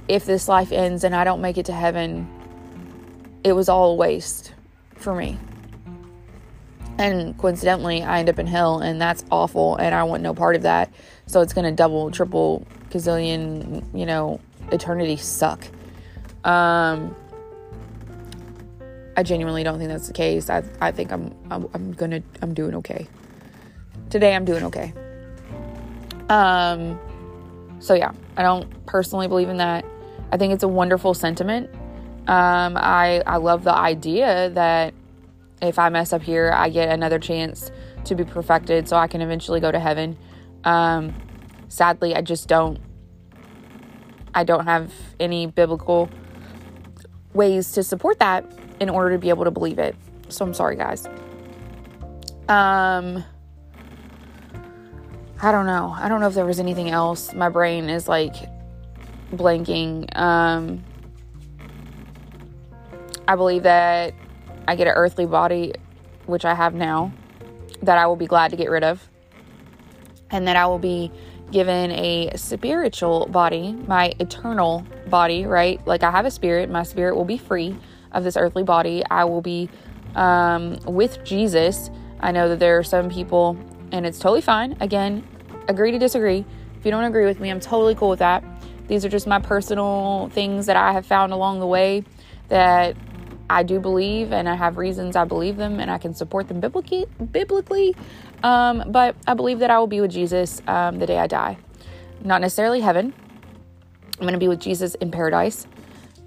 if 0.06 0.24
this 0.24 0.48
life 0.48 0.70
ends 0.70 1.04
and 1.04 1.14
I 1.14 1.24
don't 1.24 1.40
make 1.40 1.58
it 1.58 1.66
to 1.66 1.72
heaven, 1.72 2.28
it 3.44 3.52
was 3.52 3.68
all 3.68 3.92
a 3.92 3.94
waste 3.94 4.54
for 4.96 5.14
me. 5.14 5.38
And 6.98 7.38
coincidentally, 7.38 8.02
I 8.02 8.18
end 8.18 8.28
up 8.28 8.38
in 8.38 8.46
hell, 8.46 8.80
and 8.80 9.00
that's 9.00 9.24
awful, 9.30 9.76
and 9.76 9.94
I 9.94 10.02
want 10.02 10.22
no 10.22 10.34
part 10.34 10.56
of 10.56 10.62
that. 10.62 10.92
So 11.26 11.40
it's 11.40 11.52
going 11.52 11.64
to 11.64 11.72
double, 11.72 12.10
triple, 12.10 12.66
gazillion, 12.90 13.84
you 13.96 14.04
know, 14.04 14.40
eternity 14.72 15.16
suck. 15.16 15.64
Um, 16.44 17.14
I 19.16 19.22
genuinely 19.22 19.62
don't 19.62 19.78
think 19.78 19.90
that's 19.90 20.08
the 20.08 20.12
case. 20.12 20.50
I, 20.50 20.62
I 20.80 20.90
think 20.90 21.12
I'm, 21.12 21.34
I'm, 21.50 21.68
I'm 21.74 21.92
gonna, 21.92 22.22
I'm 22.42 22.54
doing 22.54 22.74
okay. 22.76 23.06
Today, 24.10 24.34
I'm 24.34 24.44
doing 24.44 24.64
okay. 24.64 24.92
Um, 26.28 26.98
so 27.80 27.94
yeah, 27.94 28.12
I 28.36 28.42
don't 28.42 28.86
personally 28.86 29.28
believe 29.28 29.48
in 29.48 29.58
that. 29.58 29.84
I 30.32 30.36
think 30.36 30.52
it's 30.52 30.62
a 30.62 30.68
wonderful 30.68 31.14
sentiment. 31.14 31.70
Um, 32.28 32.76
I 32.76 33.22
I 33.26 33.38
love 33.38 33.64
the 33.64 33.74
idea 33.74 34.50
that 34.50 34.92
if 35.62 35.78
I 35.78 35.88
mess 35.88 36.12
up 36.12 36.22
here, 36.22 36.52
I 36.54 36.68
get 36.68 36.90
another 36.90 37.18
chance 37.18 37.70
to 38.04 38.14
be 38.14 38.24
perfected, 38.24 38.86
so 38.86 38.96
I 38.96 39.06
can 39.08 39.22
eventually 39.22 39.60
go 39.60 39.72
to 39.72 39.80
heaven. 39.80 40.16
Um, 40.64 41.14
sadly, 41.68 42.14
I 42.14 42.20
just 42.20 42.46
don't. 42.46 42.78
I 44.34 44.44
don't 44.44 44.66
have 44.66 44.92
any 45.18 45.46
biblical 45.46 46.10
ways 47.32 47.72
to 47.72 47.82
support 47.82 48.18
that 48.18 48.44
in 48.78 48.90
order 48.90 49.12
to 49.12 49.18
be 49.18 49.30
able 49.30 49.44
to 49.44 49.50
believe 49.50 49.78
it. 49.78 49.96
So 50.28 50.44
I'm 50.44 50.52
sorry, 50.52 50.76
guys. 50.76 51.06
Um, 52.48 53.24
I 55.40 55.50
don't 55.50 55.66
know. 55.66 55.94
I 55.96 56.08
don't 56.08 56.20
know 56.20 56.28
if 56.28 56.34
there 56.34 56.44
was 56.44 56.60
anything 56.60 56.90
else. 56.90 57.32
My 57.32 57.48
brain 57.48 57.88
is 57.88 58.06
like 58.06 58.34
blanking. 59.32 60.14
Um, 60.16 60.84
I 63.28 63.36
believe 63.36 63.64
that 63.64 64.14
I 64.66 64.74
get 64.74 64.86
an 64.86 64.94
earthly 64.96 65.26
body, 65.26 65.74
which 66.24 66.46
I 66.46 66.54
have 66.54 66.74
now, 66.74 67.12
that 67.82 67.98
I 67.98 68.06
will 68.06 68.16
be 68.16 68.26
glad 68.26 68.50
to 68.52 68.56
get 68.56 68.70
rid 68.70 68.82
of, 68.82 69.06
and 70.30 70.48
that 70.48 70.56
I 70.56 70.66
will 70.66 70.78
be 70.78 71.12
given 71.50 71.90
a 71.92 72.32
spiritual 72.36 73.26
body, 73.26 73.72
my 73.86 74.12
eternal 74.18 74.86
body, 75.08 75.44
right? 75.44 75.86
Like 75.86 76.02
I 76.02 76.10
have 76.10 76.24
a 76.24 76.30
spirit, 76.30 76.70
my 76.70 76.82
spirit 76.82 77.16
will 77.16 77.26
be 77.26 77.36
free 77.36 77.76
of 78.12 78.24
this 78.24 78.36
earthly 78.36 78.62
body. 78.62 79.02
I 79.10 79.24
will 79.24 79.42
be 79.42 79.68
um, 80.14 80.78
with 80.86 81.22
Jesus. 81.22 81.90
I 82.20 82.32
know 82.32 82.48
that 82.48 82.58
there 82.58 82.78
are 82.78 82.82
some 82.82 83.10
people, 83.10 83.58
and 83.92 84.06
it's 84.06 84.18
totally 84.18 84.40
fine. 84.40 84.76
Again, 84.80 85.26
agree 85.68 85.90
to 85.90 85.98
disagree. 85.98 86.46
If 86.78 86.84
you 86.84 86.90
don't 86.90 87.04
agree 87.04 87.26
with 87.26 87.40
me, 87.40 87.50
I'm 87.50 87.60
totally 87.60 87.94
cool 87.94 88.08
with 88.08 88.20
that. 88.20 88.42
These 88.86 89.04
are 89.04 89.10
just 89.10 89.26
my 89.26 89.38
personal 89.38 90.30
things 90.32 90.64
that 90.66 90.76
I 90.76 90.92
have 90.92 91.04
found 91.04 91.34
along 91.34 91.60
the 91.60 91.66
way 91.66 92.04
that 92.48 92.96
I 93.50 93.62
do 93.62 93.80
believe, 93.80 94.32
and 94.32 94.48
I 94.48 94.54
have 94.54 94.76
reasons 94.76 95.16
I 95.16 95.24
believe 95.24 95.56
them, 95.56 95.80
and 95.80 95.90
I 95.90 95.98
can 95.98 96.14
support 96.14 96.48
them 96.48 96.60
biblically. 96.60 97.96
Um, 98.42 98.84
but 98.88 99.16
I 99.26 99.34
believe 99.34 99.60
that 99.60 99.70
I 99.70 99.78
will 99.78 99.86
be 99.86 100.00
with 100.00 100.10
Jesus 100.10 100.60
um, 100.66 100.98
the 100.98 101.06
day 101.06 101.18
I 101.18 101.26
die. 101.26 101.56
Not 102.22 102.40
necessarily 102.40 102.80
heaven. 102.80 103.14
I'm 104.18 104.22
going 104.22 104.32
to 104.32 104.38
be 104.38 104.48
with 104.48 104.60
Jesus 104.60 104.94
in 104.96 105.10
paradise 105.10 105.66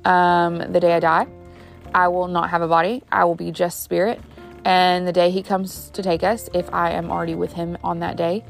um, 0.06 0.58
the 0.72 0.80
day 0.80 0.94
I 0.94 1.00
die. 1.00 1.28
I 1.94 2.08
will 2.08 2.28
not 2.28 2.50
have 2.50 2.62
a 2.62 2.68
body. 2.68 3.04
I 3.12 3.26
will 3.26 3.36
be 3.36 3.52
just 3.52 3.84
spirit. 3.84 4.20
And 4.64 5.08
the 5.08 5.14
day 5.14 5.30
He 5.30 5.44
comes 5.44 5.90
to 5.92 6.02
take 6.02 6.24
us, 6.24 6.50
if 6.54 6.74
I 6.74 6.92
am 6.92 7.12
already 7.12 7.36
with 7.36 7.54
Him 7.54 7.78
on 7.84 8.00
that 8.00 8.16
day, 8.16 8.46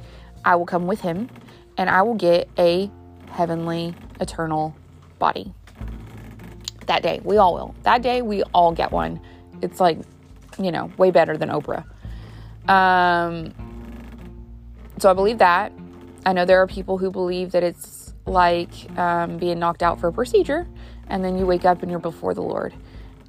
I 0.45 0.55
will 0.55 0.65
come 0.65 0.87
with 0.87 1.01
Him, 1.01 1.29
and 1.77 1.89
I 1.89 2.01
will 2.03 2.15
get 2.15 2.49
a 2.57 2.91
heavenly, 3.29 3.95
eternal 4.19 4.75
body. 5.19 5.53
That 6.91 7.03
day, 7.03 7.21
we 7.23 7.37
all 7.37 7.53
will. 7.53 7.73
That 7.83 8.01
day, 8.01 8.21
we 8.21 8.43
all 8.53 8.73
get 8.73 8.91
one. 8.91 9.21
It's 9.61 9.79
like, 9.79 9.97
you 10.59 10.73
know, 10.73 10.91
way 10.97 11.09
better 11.09 11.37
than 11.37 11.47
Oprah. 11.47 11.85
Um, 12.69 13.53
so 14.97 15.09
I 15.09 15.13
believe 15.13 15.37
that. 15.37 15.71
I 16.25 16.33
know 16.33 16.43
there 16.43 16.61
are 16.61 16.67
people 16.67 16.97
who 16.97 17.09
believe 17.09 17.53
that 17.53 17.63
it's 17.63 18.13
like 18.25 18.73
um, 18.99 19.37
being 19.37 19.57
knocked 19.57 19.83
out 19.83 20.01
for 20.01 20.09
a 20.09 20.11
procedure, 20.11 20.67
and 21.07 21.23
then 21.23 21.37
you 21.37 21.45
wake 21.45 21.63
up 21.63 21.81
and 21.81 21.89
you're 21.89 21.97
before 21.97 22.33
the 22.33 22.43
Lord. 22.43 22.73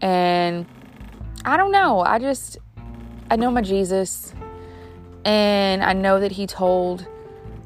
And 0.00 0.66
I 1.44 1.56
don't 1.56 1.70
know. 1.70 2.00
I 2.00 2.18
just, 2.18 2.58
I 3.30 3.36
know 3.36 3.52
my 3.52 3.62
Jesus, 3.62 4.34
and 5.24 5.84
I 5.84 5.92
know 5.92 6.18
that 6.18 6.32
He 6.32 6.48
told 6.48 7.06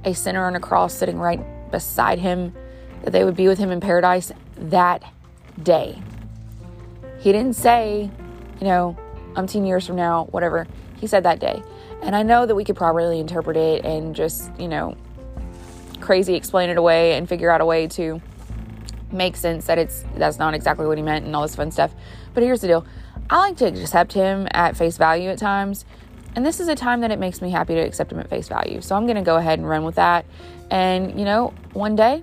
a 0.05 0.15
sinner 0.15 0.45
on 0.45 0.57
a 0.57 0.61
cross 0.61 0.93
sitting 0.93 1.19
right 1.19 1.41
beside 1.71 2.19
him, 2.19 2.55
that 3.03 3.13
they 3.13 3.25
would 3.25 3.35
be 3.35 3.49
with 3.49 3.59
him 3.59 3.71
in 3.71 3.81
paradise 3.81 4.31
that 4.59 5.03
day. 5.63 6.01
He 7.19 7.33
didn't 7.33 7.55
say, 7.55 8.11
you 8.61 8.67
know, 8.67 8.97
umpteen 9.35 9.67
years 9.67 9.87
from 9.87 9.97
now, 9.97 10.25
whatever. 10.27 10.67
He 10.99 11.07
said 11.07 11.25
that 11.25 11.41
day. 11.41 11.63
And 12.03 12.15
I 12.15 12.23
know 12.23 12.47
that 12.47 12.55
we 12.55 12.65
could 12.65 12.77
probably 12.77 13.21
interpret 13.21 13.57
it 13.57 13.85
and 13.85 14.15
just, 14.15 14.51
you 14.59 14.69
know, 14.69 14.97
crazy 16.01 16.35
explain 16.35 16.71
it 16.71 16.77
away 16.77 17.15
and 17.15 17.29
figure 17.29 17.51
out 17.51 17.61
a 17.61 17.65
way 17.65 17.87
to 17.89 18.21
make 19.13 19.37
sense 19.37 19.67
that 19.67 19.79
it's 19.79 20.05
that's 20.17 20.39
not 20.39 20.53
exactly 20.55 20.87
what 20.87 20.99
he 20.99 21.03
meant 21.03 21.25
and 21.25 21.35
all 21.35 21.43
this 21.43 21.57
fun 21.57 21.71
stuff. 21.71 21.93
But 22.35 22.43
here's 22.43 22.61
the 22.61 22.69
deal. 22.69 22.87
I 23.31 23.39
like 23.39 23.57
to 23.59 23.67
accept 23.67 24.13
him 24.13 24.47
at 24.53 24.77
face 24.77 24.97
value 24.97 25.31
at 25.31 25.39
times. 25.39 25.85
And 26.35 26.45
this 26.45 26.61
is 26.61 26.69
a 26.69 26.75
time 26.75 27.01
that 27.01 27.11
it 27.11 27.19
makes 27.19 27.41
me 27.41 27.51
happy 27.51 27.75
to 27.75 27.81
accept 27.81 28.13
him 28.13 28.21
at 28.21 28.29
face 28.29 28.47
value. 28.47 28.83
So 28.83 28.95
I'm 28.95 29.07
going 29.07 29.17
to 29.17 29.23
go 29.23 29.37
ahead 29.37 29.59
and 29.59 29.67
run 29.67 29.85
with 29.85 29.95
that. 29.95 30.27
And, 30.71 31.19
you 31.19 31.25
know, 31.25 31.55
one 31.73 31.97
day 31.97 32.23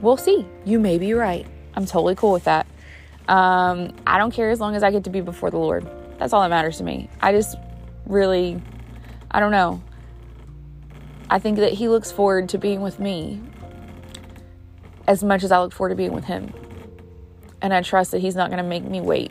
we'll 0.00 0.16
see. 0.16 0.46
You 0.64 0.78
may 0.78 0.96
be 0.96 1.12
right. 1.12 1.46
I'm 1.74 1.86
totally 1.86 2.14
cool 2.14 2.32
with 2.32 2.44
that. 2.44 2.66
Um, 3.28 3.94
I 4.06 4.18
don't 4.18 4.32
care 4.32 4.50
as 4.50 4.60
long 4.60 4.74
as 4.74 4.82
I 4.82 4.90
get 4.90 5.04
to 5.04 5.10
be 5.10 5.20
before 5.20 5.50
the 5.50 5.58
Lord. 5.58 5.88
That's 6.18 6.32
all 6.32 6.42
that 6.42 6.50
matters 6.50 6.78
to 6.78 6.84
me. 6.84 7.08
I 7.20 7.32
just 7.32 7.56
really, 8.06 8.60
I 9.30 9.40
don't 9.40 9.52
know. 9.52 9.82
I 11.30 11.38
think 11.38 11.58
that 11.58 11.72
He 11.72 11.88
looks 11.88 12.12
forward 12.12 12.48
to 12.50 12.58
being 12.58 12.80
with 12.82 12.98
me 12.98 13.40
as 15.06 15.24
much 15.24 15.42
as 15.44 15.52
I 15.52 15.60
look 15.60 15.72
forward 15.72 15.90
to 15.90 15.96
being 15.96 16.12
with 16.12 16.24
Him. 16.24 16.52
And 17.60 17.72
I 17.72 17.82
trust 17.82 18.10
that 18.10 18.20
He's 18.20 18.34
not 18.34 18.50
going 18.50 18.62
to 18.62 18.68
make 18.68 18.84
me 18.84 19.00
wait 19.00 19.30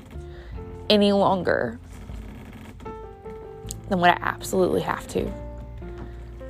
any 0.89 1.12
longer 1.12 1.80
than 3.89 3.99
what 3.99 4.10
I 4.10 4.17
absolutely 4.21 4.82
have 4.82 5.08
to. 5.10 5.32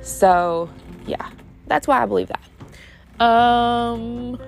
So, 0.00 0.70
yeah 1.06 1.28
that's 1.72 1.88
why 1.88 2.02
I 2.02 2.06
believe 2.06 2.28
that. 2.28 3.24
Um, 3.24 4.38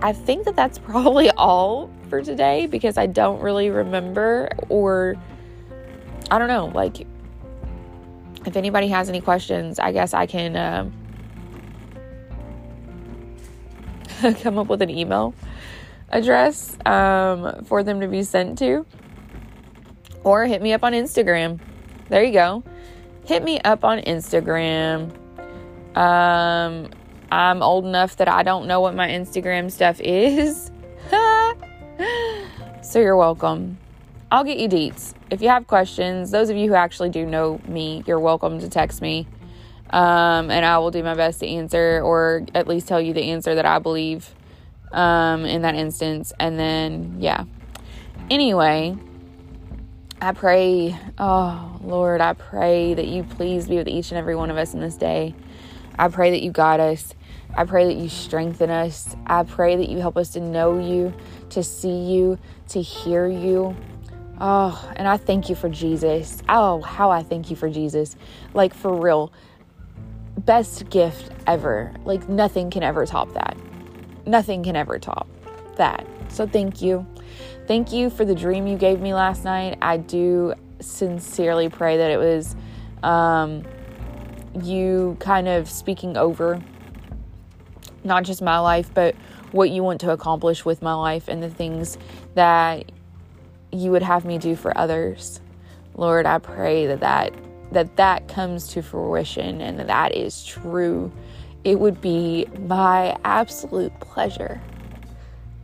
I 0.00 0.12
think 0.12 0.44
that 0.44 0.56
that's 0.56 0.78
probably 0.90 1.30
all 1.30 1.90
for 2.08 2.22
today 2.22 2.66
because 2.66 2.98
I 2.98 3.06
don't 3.06 3.40
really 3.40 3.70
remember 3.70 4.50
or 4.68 5.16
I 6.30 6.38
don't 6.38 6.48
know. 6.48 6.66
Like, 6.66 7.06
if 8.46 8.56
anybody 8.56 8.88
has 8.88 9.08
any 9.08 9.20
questions, 9.20 9.78
I 9.78 9.92
guess 9.92 10.14
I 10.14 10.26
can 10.26 10.56
um, 10.56 10.92
come 14.42 14.58
up 14.58 14.68
with 14.68 14.82
an 14.82 14.90
email 14.90 15.34
address 16.10 16.76
um, 16.86 17.64
for 17.64 17.82
them 17.82 18.00
to 18.00 18.08
be 18.08 18.22
sent 18.22 18.58
to, 18.58 18.86
or 20.24 20.46
hit 20.46 20.62
me 20.62 20.72
up 20.72 20.84
on 20.84 20.92
Instagram. 20.92 21.60
There 22.08 22.22
you 22.22 22.32
go. 22.32 22.62
Hit 23.24 23.42
me 23.42 23.60
up 23.60 23.84
on 23.84 24.00
Instagram 24.00 25.12
um, 25.96 26.90
I'm 27.32 27.62
old 27.62 27.86
enough 27.86 28.16
that 28.16 28.28
I 28.28 28.42
don't 28.42 28.66
know 28.66 28.82
what 28.82 28.94
my 28.94 29.08
Instagram 29.08 29.70
stuff 29.70 29.98
is. 30.02 30.70
so 32.82 33.00
you're 33.00 33.16
welcome. 33.16 33.78
I'll 34.30 34.44
get 34.44 34.58
you 34.58 34.68
deets. 34.68 35.14
If 35.30 35.40
you 35.40 35.48
have 35.48 35.66
questions, 35.66 36.30
those 36.30 36.50
of 36.50 36.58
you 36.58 36.68
who 36.68 36.74
actually 36.74 37.08
do 37.08 37.24
know 37.24 37.58
me, 37.66 38.04
you're 38.06 38.20
welcome 38.20 38.58
to 38.60 38.68
text 38.68 39.00
me. 39.00 39.26
Um, 39.88 40.50
and 40.50 40.62
I 40.62 40.76
will 40.76 40.90
do 40.90 41.02
my 41.02 41.14
best 41.14 41.40
to 41.40 41.46
answer 41.48 42.02
or 42.04 42.44
at 42.54 42.68
least 42.68 42.86
tell 42.86 43.00
you 43.00 43.14
the 43.14 43.30
answer 43.30 43.54
that 43.54 43.64
I 43.64 43.78
believe 43.78 44.34
um, 44.92 45.46
in 45.46 45.62
that 45.62 45.74
instance. 45.74 46.34
And 46.38 46.58
then, 46.58 47.16
yeah. 47.18 47.44
Anyway, 48.30 48.94
I 50.20 50.32
pray, 50.32 50.98
oh 51.16 51.80
Lord, 51.82 52.20
I 52.20 52.34
pray 52.34 52.92
that 52.92 53.06
you 53.06 53.24
please 53.24 53.68
be 53.68 53.76
with 53.76 53.88
each 53.88 54.10
and 54.10 54.18
every 54.18 54.36
one 54.36 54.50
of 54.50 54.58
us 54.58 54.74
in 54.74 54.80
this 54.80 54.96
day. 54.96 55.34
I 55.98 56.08
pray 56.08 56.30
that 56.30 56.42
you 56.42 56.52
guide 56.52 56.80
us. 56.80 57.14
I 57.54 57.64
pray 57.64 57.84
that 57.86 57.96
you 57.96 58.08
strengthen 58.08 58.70
us. 58.70 59.14
I 59.26 59.42
pray 59.42 59.76
that 59.76 59.88
you 59.88 59.98
help 59.98 60.16
us 60.16 60.30
to 60.30 60.40
know 60.40 60.78
you, 60.78 61.12
to 61.50 61.62
see 61.62 62.04
you, 62.04 62.38
to 62.68 62.80
hear 62.80 63.26
you. 63.26 63.76
Oh, 64.40 64.90
and 64.96 65.06
I 65.06 65.18
thank 65.18 65.48
you 65.48 65.54
for 65.54 65.68
Jesus. 65.68 66.42
Oh, 66.48 66.80
how 66.80 67.10
I 67.10 67.22
thank 67.22 67.50
you 67.50 67.56
for 67.56 67.68
Jesus. 67.68 68.16
Like, 68.54 68.74
for 68.74 68.94
real. 68.94 69.32
Best 70.38 70.88
gift 70.88 71.30
ever. 71.46 71.92
Like, 72.04 72.28
nothing 72.28 72.70
can 72.70 72.82
ever 72.82 73.04
top 73.04 73.32
that. 73.34 73.56
Nothing 74.26 74.62
can 74.62 74.74
ever 74.74 74.98
top 74.98 75.28
that. 75.76 76.06
So, 76.28 76.46
thank 76.46 76.80
you. 76.80 77.06
Thank 77.68 77.92
you 77.92 78.08
for 78.08 78.24
the 78.24 78.34
dream 78.34 78.66
you 78.66 78.78
gave 78.78 79.00
me 79.00 79.12
last 79.12 79.44
night. 79.44 79.78
I 79.82 79.98
do 79.98 80.54
sincerely 80.80 81.68
pray 81.68 81.98
that 81.98 82.10
it 82.10 82.16
was 82.16 82.56
um, 83.02 83.62
you 84.62 85.16
kind 85.20 85.48
of 85.48 85.70
speaking 85.70 86.16
over 86.16 86.60
not 88.04 88.24
just 88.24 88.42
my 88.42 88.58
life, 88.58 88.90
but 88.92 89.14
what 89.52 89.70
you 89.70 89.82
want 89.82 90.00
to 90.00 90.10
accomplish 90.10 90.64
with 90.64 90.82
my 90.82 90.94
life 90.94 91.28
and 91.28 91.42
the 91.42 91.50
things 91.50 91.98
that 92.34 92.90
you 93.70 93.90
would 93.90 94.02
have 94.02 94.24
me 94.24 94.38
do 94.38 94.56
for 94.56 94.76
others. 94.76 95.40
Lord, 95.94 96.26
I 96.26 96.38
pray 96.38 96.86
that 96.86 97.00
that 97.00 97.32
that 97.72 97.96
that 97.96 98.28
comes 98.28 98.68
to 98.68 98.82
fruition 98.82 99.60
and 99.60 99.78
that 99.78 99.86
that 99.86 100.14
is 100.14 100.44
true. 100.44 101.10
It 101.64 101.78
would 101.78 102.00
be 102.00 102.46
my 102.66 103.16
absolute 103.24 103.98
pleasure 104.00 104.60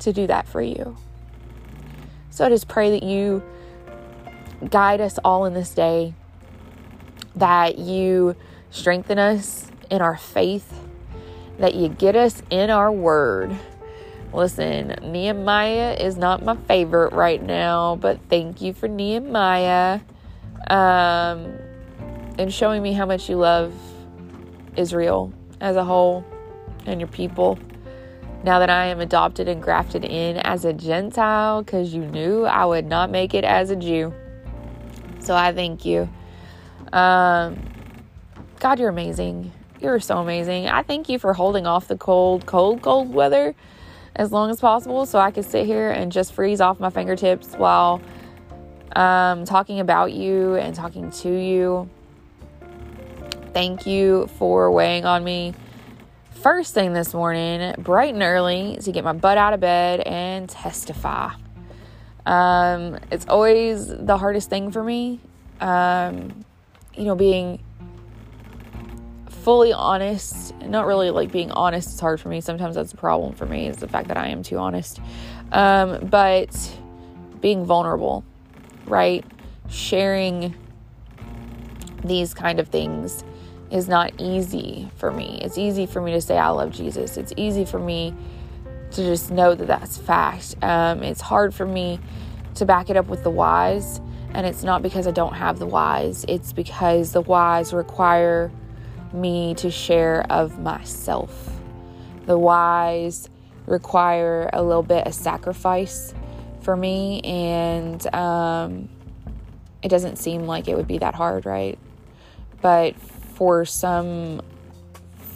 to 0.01 0.12
do 0.12 0.26
that 0.26 0.49
for 0.49 0.62
you. 0.62 0.97
So 2.30 2.47
I 2.47 2.49
just 2.49 2.68
pray 2.68 2.91
that 2.93 3.03
you 3.03 3.43
guide 4.70 5.01
us 5.01 5.18
all 5.24 5.45
in 5.45 5.55
this 5.55 5.70
day, 5.70 6.14
that 7.36 7.78
you 7.78 8.36
strengthen 8.70 9.18
us 9.18 9.70
in 9.91 10.01
our 10.01 10.16
faith, 10.16 10.72
that 11.59 11.74
you 11.74 11.88
get 11.88 12.16
us 12.16 12.42
in 12.50 12.70
our 12.70 12.90
word. 12.90 13.56
Listen, 14.32 14.94
Nehemiah 15.02 15.96
is 15.98 16.16
not 16.16 16.44
my 16.44 16.56
favorite 16.56 17.12
right 17.12 17.42
now, 17.42 17.96
but 17.96 18.20
thank 18.28 18.61
you 18.61 18.72
for 18.72 18.86
Nehemiah 18.86 20.00
um, 20.68 21.59
and 22.38 22.52
showing 22.52 22.82
me 22.82 22.92
how 22.92 23.06
much 23.06 23.28
you 23.28 23.36
love 23.36 23.72
Israel 24.76 25.32
as 25.61 25.76
a 25.76 25.84
whole 25.84 26.24
and 26.86 27.00
your 27.00 27.09
people. 27.09 27.59
Now 28.44 28.61
that 28.61 28.70
I 28.70 28.86
am 28.86 29.00
adopted 29.00 29.48
and 29.48 29.61
grafted 29.61 30.04
in 30.04 30.36
as 30.38 30.64
a 30.64 30.72
Gentile, 30.72 31.62
because 31.62 31.92
you 31.92 32.04
knew 32.04 32.44
I 32.44 32.64
would 32.64 32.86
not 32.86 33.11
make 33.11 33.34
it 33.34 33.44
as 33.44 33.70
a 33.70 33.76
Jew. 33.76 34.14
So 35.20 35.34
I 35.34 35.52
thank 35.52 35.84
you. 35.84 36.09
Um, 36.92 37.59
God, 38.61 38.78
you're 38.78 38.90
amazing. 38.90 39.52
You're 39.81 40.01
so 40.01 40.18
amazing. 40.18 40.68
I 40.68 40.83
thank 40.83 41.09
you 41.09 41.18
for 41.18 41.33
holding 41.33 41.66
off 41.66 41.89
the 41.89 41.97
cold, 41.97 42.47
cold, 42.47 42.83
cold 42.83 43.12
weather 43.12 43.55
as 44.16 44.33
long 44.33 44.51
as 44.51 44.61
possible 44.61 45.07
so 45.07 45.18
I 45.18 45.31
could 45.31 45.45
sit 45.45 45.66
here 45.66 45.91
and 45.91 46.11
just 46.11 46.33
freeze 46.33 46.61
off 46.61 46.81
my 46.81 46.91
fingertips 46.91 47.55
while 47.55 48.01
um, 48.97 49.45
talking 49.45 49.79
about 49.79 50.12
you 50.12 50.57
and 50.57 50.74
talking 50.74 51.11
to 51.12 51.31
you. 51.31 51.89
Thank 53.55 53.87
you 53.87 54.29
for 54.39 54.70
weighing 54.70 55.05
on 55.05 55.22
me 55.22 55.55
first 56.39 56.72
thing 56.72 56.93
this 56.93 57.12
morning, 57.12 57.74
bright 57.79 58.14
and 58.14 58.22
early, 58.22 58.79
to 58.83 58.93
get 58.93 59.05
my 59.05 59.12
butt 59.12 59.39
out 59.39 59.53
of 59.53 59.61
bed 59.61 60.01
and 60.01 60.49
testify. 60.49 61.31
Um, 62.26 62.99
it's 63.11 63.26
always 63.26 63.89
the 63.89 64.16
hardest 64.16 64.49
thing 64.49 64.70
for 64.70 64.83
me. 64.83 65.20
Um, 65.61 66.45
you 66.95 67.05
know, 67.05 67.14
being 67.14 67.61
fully 69.49 69.72
honest, 69.72 70.55
not 70.61 70.84
really 70.84 71.09
like 71.09 71.32
being 71.32 71.51
honest 71.53 71.88
is 71.88 71.99
hard 71.99 72.20
for 72.20 72.28
me. 72.28 72.38
Sometimes 72.38 72.74
that's 72.74 72.92
a 72.92 72.96
problem 72.99 73.32
for 73.32 73.46
me, 73.46 73.66
is 73.66 73.78
the 73.78 73.88
fact 73.88 74.09
that 74.09 74.18
I 74.18 74.28
am 74.28 74.42
too 74.42 74.59
honest. 74.59 75.01
Um, 75.53 76.07
but 76.11 76.78
being 77.40 77.64
vulnerable, 77.64 78.26
right? 78.84 79.24
Sharing 79.70 80.55
these 82.05 82.34
kind 82.34 82.61
of 82.61 82.68
things 82.68 83.24
is 83.70 83.88
not 83.88 84.12
easy 84.18 84.90
for 84.96 85.11
me. 85.11 85.40
It's 85.42 85.57
easy 85.57 85.86
for 85.86 86.03
me 86.03 86.12
to 86.12 86.20
say 86.20 86.36
I 86.36 86.51
love 86.51 86.70
Jesus. 86.70 87.16
It's 87.16 87.32
easy 87.38 87.64
for 87.64 87.78
me 87.78 88.12
to 88.90 89.03
just 89.03 89.30
know 89.30 89.55
that 89.55 89.66
that's 89.66 89.96
fact. 89.96 90.57
Um, 90.61 91.03
it's 91.03 91.22
hard 91.22 91.55
for 91.55 91.64
me 91.64 92.01
to 92.57 92.66
back 92.66 92.90
it 92.90 92.99
up 92.99 93.07
with 93.07 93.22
the 93.22 93.30
whys, 93.30 94.03
and 94.34 94.46
it's 94.46 94.62
not 94.62 94.82
because 94.82 95.07
I 95.07 95.12
don't 95.12 95.32
have 95.32 95.59
the 95.59 95.66
whys. 95.66 96.26
It's 96.28 96.53
because 96.53 97.12
the 97.12 97.22
whys 97.22 97.72
require 97.72 98.51
me 99.12 99.54
to 99.56 99.70
share 99.70 100.24
of 100.30 100.59
myself. 100.59 101.50
The 102.26 102.38
whys 102.38 103.28
require 103.66 104.50
a 104.52 104.62
little 104.62 104.82
bit 104.82 105.06
of 105.06 105.14
sacrifice 105.14 106.14
for 106.61 106.76
me, 106.76 107.20
and 107.22 108.14
um, 108.14 108.88
it 109.82 109.88
doesn't 109.88 110.16
seem 110.16 110.46
like 110.46 110.68
it 110.68 110.76
would 110.76 110.88
be 110.88 110.98
that 110.98 111.14
hard, 111.14 111.46
right? 111.46 111.78
But 112.61 112.96
for 112.98 113.64
some 113.64 114.42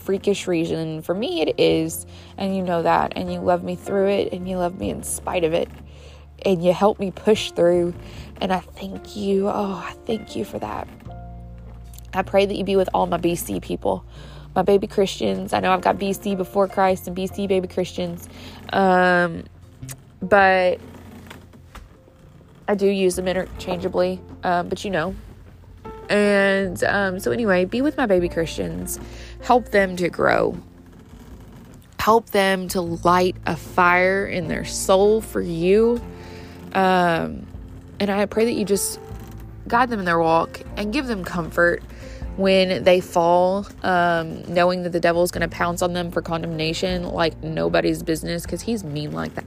freakish 0.02 0.46
reason. 0.46 1.02
For 1.02 1.14
me, 1.14 1.40
it 1.42 1.58
is. 1.58 2.06
And 2.36 2.56
you 2.56 2.62
know 2.62 2.82
that. 2.82 3.12
And 3.16 3.32
you 3.32 3.40
love 3.40 3.62
me 3.62 3.76
through 3.76 4.08
it. 4.08 4.32
And 4.32 4.48
you 4.48 4.58
love 4.58 4.78
me 4.78 4.90
in 4.90 5.02
spite 5.02 5.44
of 5.44 5.54
it. 5.54 5.68
And 6.44 6.62
you 6.62 6.72
help 6.72 6.98
me 6.98 7.10
push 7.10 7.52
through. 7.52 7.94
And 8.40 8.52
I 8.52 8.60
thank 8.60 9.16
you. 9.16 9.48
Oh, 9.48 9.82
I 9.86 9.94
thank 10.06 10.36
you 10.36 10.44
for 10.44 10.58
that. 10.58 10.88
I 12.14 12.22
pray 12.22 12.46
that 12.46 12.54
you 12.54 12.64
be 12.64 12.76
with 12.76 12.88
all 12.92 13.06
my 13.06 13.18
BC 13.18 13.62
people, 13.62 14.04
my 14.54 14.62
baby 14.62 14.86
Christians. 14.86 15.52
I 15.52 15.60
know 15.60 15.72
I've 15.72 15.80
got 15.80 15.98
BC 15.98 16.36
before 16.36 16.68
Christ 16.68 17.06
and 17.08 17.16
BC 17.16 17.48
baby 17.48 17.68
Christians. 17.68 18.28
Um, 18.72 19.44
but 20.20 20.78
I 22.68 22.74
do 22.74 22.86
use 22.86 23.16
them 23.16 23.28
interchangeably. 23.28 24.20
Um, 24.44 24.68
but 24.68 24.84
you 24.84 24.90
know, 24.90 25.14
and 26.08 26.82
um, 26.84 27.18
so, 27.18 27.30
anyway, 27.30 27.64
be 27.64 27.80
with 27.80 27.96
my 27.96 28.06
baby 28.06 28.28
Christians, 28.28 29.00
help 29.40 29.70
them 29.70 29.96
to 29.96 30.08
grow, 30.10 30.56
help 31.98 32.30
them 32.30 32.68
to 32.68 32.80
light 32.80 33.36
a 33.46 33.56
fire 33.56 34.26
in 34.26 34.48
their 34.48 34.64
soul 34.64 35.20
for 35.20 35.40
you. 35.40 36.00
Um, 36.74 37.46
and 37.98 38.10
I 38.10 38.26
pray 38.26 38.44
that 38.44 38.52
you 38.52 38.64
just 38.64 39.00
guide 39.68 39.88
them 39.88 40.00
in 40.00 40.04
their 40.04 40.18
walk 40.18 40.60
and 40.76 40.92
give 40.92 41.06
them 41.06 41.24
comfort 41.24 41.82
when 42.36 42.82
they 42.82 43.00
fall, 43.00 43.66
um, 43.82 44.42
knowing 44.52 44.82
that 44.84 44.90
the 44.90 45.00
devil 45.00 45.22
is 45.22 45.30
going 45.30 45.48
to 45.48 45.54
pounce 45.54 45.82
on 45.82 45.92
them 45.92 46.10
for 46.10 46.22
condemnation 46.22 47.04
like 47.04 47.42
nobody's 47.42 48.02
business 48.02 48.42
because 48.42 48.62
he's 48.62 48.84
mean 48.84 49.12
like 49.12 49.34
that. 49.34 49.44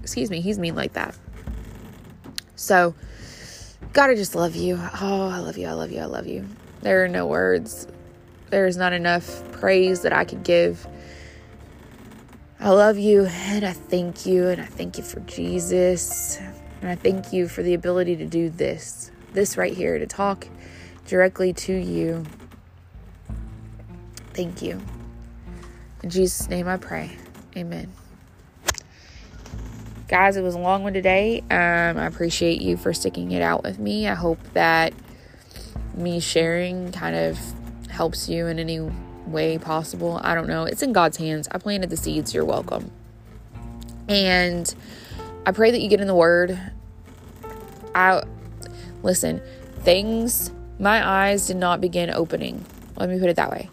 Excuse 0.00 0.30
me, 0.30 0.40
he's 0.40 0.58
mean 0.58 0.74
like 0.74 0.92
that. 0.92 1.16
So, 2.54 2.94
God, 3.92 4.10
I 4.10 4.14
just 4.14 4.34
love 4.34 4.54
you. 4.54 4.76
Oh, 5.00 5.28
I 5.28 5.38
love 5.38 5.58
you. 5.58 5.66
I 5.66 5.72
love 5.72 5.90
you. 5.90 6.00
I 6.00 6.04
love 6.04 6.26
you. 6.26 6.46
There 6.80 7.04
are 7.04 7.08
no 7.08 7.26
words. 7.26 7.86
There 8.50 8.66
is 8.66 8.76
not 8.76 8.92
enough 8.92 9.42
praise 9.52 10.02
that 10.02 10.12
I 10.12 10.24
could 10.24 10.44
give. 10.44 10.86
I 12.60 12.70
love 12.70 12.98
you 12.98 13.26
and 13.26 13.64
I 13.64 13.72
thank 13.72 14.24
you 14.24 14.48
and 14.48 14.60
I 14.60 14.66
thank 14.66 14.96
you 14.96 15.02
for 15.02 15.20
Jesus. 15.20 16.38
And 16.80 16.90
I 16.90 16.94
thank 16.94 17.32
you 17.32 17.48
for 17.48 17.62
the 17.62 17.74
ability 17.74 18.16
to 18.16 18.26
do 18.26 18.50
this, 18.50 19.10
this 19.32 19.56
right 19.56 19.72
here, 19.72 19.98
to 19.98 20.06
talk 20.06 20.46
directly 21.12 21.52
to 21.52 21.72
you. 21.72 22.24
Thank 24.32 24.62
you. 24.62 24.80
In 26.02 26.08
Jesus' 26.08 26.48
name 26.48 26.66
I 26.66 26.78
pray. 26.78 27.16
Amen 27.54 27.92
guys, 30.12 30.36
it 30.36 30.42
was 30.42 30.54
a 30.54 30.58
long 30.58 30.82
one 30.82 30.92
today. 30.92 31.40
Um, 31.50 31.96
I 31.96 32.04
appreciate 32.04 32.60
you 32.60 32.76
for 32.76 32.92
sticking 32.92 33.32
it 33.32 33.40
out 33.40 33.62
with 33.62 33.78
me. 33.78 34.06
I 34.06 34.12
hope 34.12 34.38
that 34.52 34.92
me 35.94 36.20
sharing 36.20 36.92
kind 36.92 37.16
of 37.16 37.38
helps 37.88 38.28
you 38.28 38.46
in 38.46 38.58
any 38.58 38.78
way 39.26 39.56
possible. 39.56 40.20
I 40.22 40.34
don't 40.34 40.48
know. 40.48 40.64
It's 40.64 40.82
in 40.82 40.92
God's 40.92 41.16
hands. 41.16 41.48
I 41.50 41.56
planted 41.56 41.88
the 41.88 41.96
seeds. 41.96 42.34
You're 42.34 42.44
welcome. 42.44 42.90
And 44.06 44.74
I 45.46 45.52
pray 45.52 45.70
that 45.70 45.80
you 45.80 45.88
get 45.88 46.02
in 46.02 46.08
the 46.08 46.14
Word. 46.14 46.60
I 47.94 48.22
listen. 49.02 49.40
Things 49.78 50.52
my 50.78 51.06
eyes 51.06 51.46
did 51.46 51.56
not 51.56 51.80
begin 51.80 52.10
opening. 52.10 52.64
Let 52.96 53.08
me 53.08 53.18
put 53.18 53.28
it 53.28 53.36
that 53.36 53.50
way. 53.50 53.70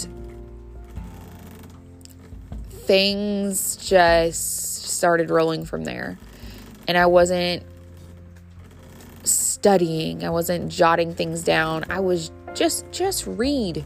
things 2.71 3.77
just 3.77 4.87
started 4.87 5.29
rolling 5.29 5.67
from 5.67 5.85
there. 5.85 6.19
And 6.89 6.97
I 6.97 7.05
wasn't 7.05 7.63
studying, 9.65 10.23
I 10.23 10.29
wasn't 10.29 10.71
jotting 10.71 11.15
things 11.15 11.43
down. 11.43 11.87
I 11.89 11.99
was 11.99 12.31
just 12.53 12.85
just 12.93 13.27
read. 13.27 13.83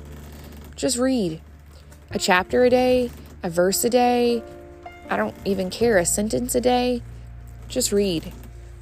Just 0.74 0.99
read. 0.99 1.41
A 2.11 2.18
chapter 2.18 2.64
a 2.64 2.70
day, 2.70 3.12
a 3.45 3.49
verse 3.49 3.85
a 3.85 3.89
day, 3.89 4.43
I 5.09 5.16
don't 5.16 5.37
even 5.45 5.70
care, 5.70 5.97
a 5.99 6.05
sentence 6.05 6.57
a 6.57 6.61
day, 6.61 7.01
just 7.68 7.93
read 7.93 8.33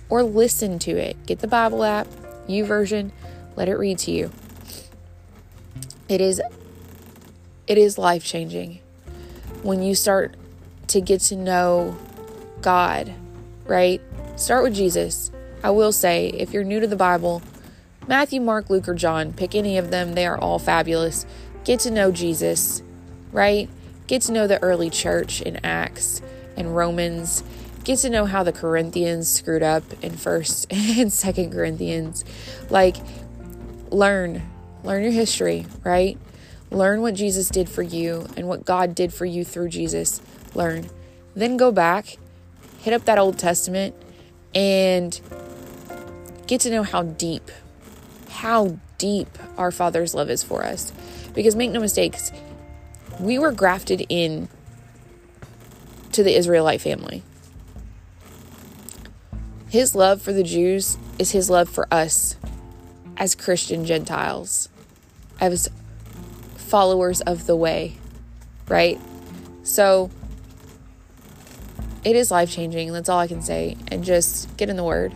or 0.09 0.23
listen 0.23 0.79
to 0.79 0.93
it. 0.93 1.19
Get 1.27 1.41
the 1.41 1.47
Bible 1.47 1.85
app, 1.85 2.07
YouVersion, 2.49 3.11
let 3.57 3.69
it 3.69 3.75
read 3.75 3.99
to 3.99 4.11
you. 4.11 4.31
It 6.09 6.23
is 6.23 6.41
it 7.67 7.77
is 7.77 7.99
life-changing 7.99 8.81
when 9.63 9.83
you 9.83 9.95
start 9.95 10.35
to 10.87 11.03
get 11.03 11.21
to 11.29 11.37
know 11.37 11.95
God, 12.63 13.13
right? 13.67 14.01
Start 14.37 14.63
with 14.63 14.75
Jesus. 14.75 15.31
I 15.67 15.71
will 15.71 15.91
say, 15.91 16.29
if 16.29 16.53
you're 16.53 16.63
new 16.63 16.79
to 16.79 16.87
the 16.87 16.95
Bible, 16.95 17.43
Matthew, 18.07 18.41
Mark, 18.41 18.71
Luke, 18.71 18.87
or 18.87 18.95
John, 18.95 19.33
pick 19.33 19.53
any 19.57 19.79
of 19.79 19.91
them. 19.91 20.15
They 20.15 20.25
are 20.25 20.39
all 20.39 20.61
fabulous. 20.61 21.27
Get 21.65 21.81
to 21.81 21.91
know 21.91 22.13
Jesus, 22.13 22.85
right? 23.33 23.69
Get 24.07 24.23
to 24.23 24.33
know 24.33 24.47
the 24.47 24.63
early 24.63 24.91
church 24.91 25.43
in 25.43 25.59
Acts. 25.65 26.23
and 26.57 26.77
Romans. 26.77 27.43
Get 27.83 27.99
to 27.99 28.11
know 28.11 28.27
how 28.27 28.45
the 28.45 28.53
Corinthians 28.53 29.29
screwed 29.29 29.65
up 29.65 29.83
in 30.05 30.13
1st 30.13 30.67
and 31.01 31.11
2nd 31.11 31.51
Corinthians. 31.51 32.25
Like, 32.71 32.99
learn. 33.91 34.49
Learn 34.85 35.03
your 35.03 35.11
history, 35.11 35.67
right? 35.83 36.17
Learn 36.71 37.01
what 37.01 37.15
Jesus 37.15 37.49
did 37.49 37.69
for 37.69 37.83
you 37.83 38.29
and 38.37 38.47
what 38.47 38.65
God 38.65 38.95
did 38.95 39.13
for 39.13 39.25
you 39.25 39.45
through 39.45 39.71
Jesus. 39.71 40.23
Learn. 40.55 40.89
Then 41.35 41.57
go 41.57 41.73
back, 41.73 42.19
hit 42.83 42.95
up 42.95 43.05
that 43.07 43.19
Old 43.19 43.37
Testament, 43.37 43.97
and 44.55 45.21
get 46.47 46.61
to 46.63 46.71
know 46.71 46.83
how 46.83 47.03
deep, 47.03 47.51
how 48.29 48.79
deep 48.99 49.39
our 49.57 49.71
Father's 49.71 50.15
love 50.15 50.31
is 50.31 50.43
for 50.43 50.65
us. 50.65 50.93
Because 51.35 51.55
make 51.55 51.71
no 51.71 51.81
mistakes, 51.81 52.33
we 53.21 53.39
were 53.39 53.53
grafted 53.53 54.07
in 54.09 54.49
to 56.13 56.23
the 56.23 56.35
Israelite 56.35 56.81
family. 56.81 57.23
His 59.69 59.95
love 59.95 60.23
for 60.23 60.33
the 60.33 60.43
Jews 60.43 60.97
is 61.19 61.33
his 61.33 61.51
love 61.51 61.69
for 61.69 61.87
us 61.93 62.37
as 63.17 63.35
Christian 63.35 63.85
Gentiles, 63.85 64.69
as 65.41 65.69
followers 66.57 67.21
of 67.23 67.47
the 67.47 67.57
way, 67.57 67.97
right? 68.69 68.99
So 69.63 70.11
it 72.05 72.15
is 72.17 72.31
life 72.31 72.51
changing. 72.51 72.93
That's 72.93 73.09
all 73.09 73.19
I 73.19 73.27
can 73.27 73.43
say. 73.43 73.77
And 73.89 74.05
just 74.05 74.57
get 74.57 74.71
in 74.71 74.77
the 74.77 74.85
Word. 74.85 75.13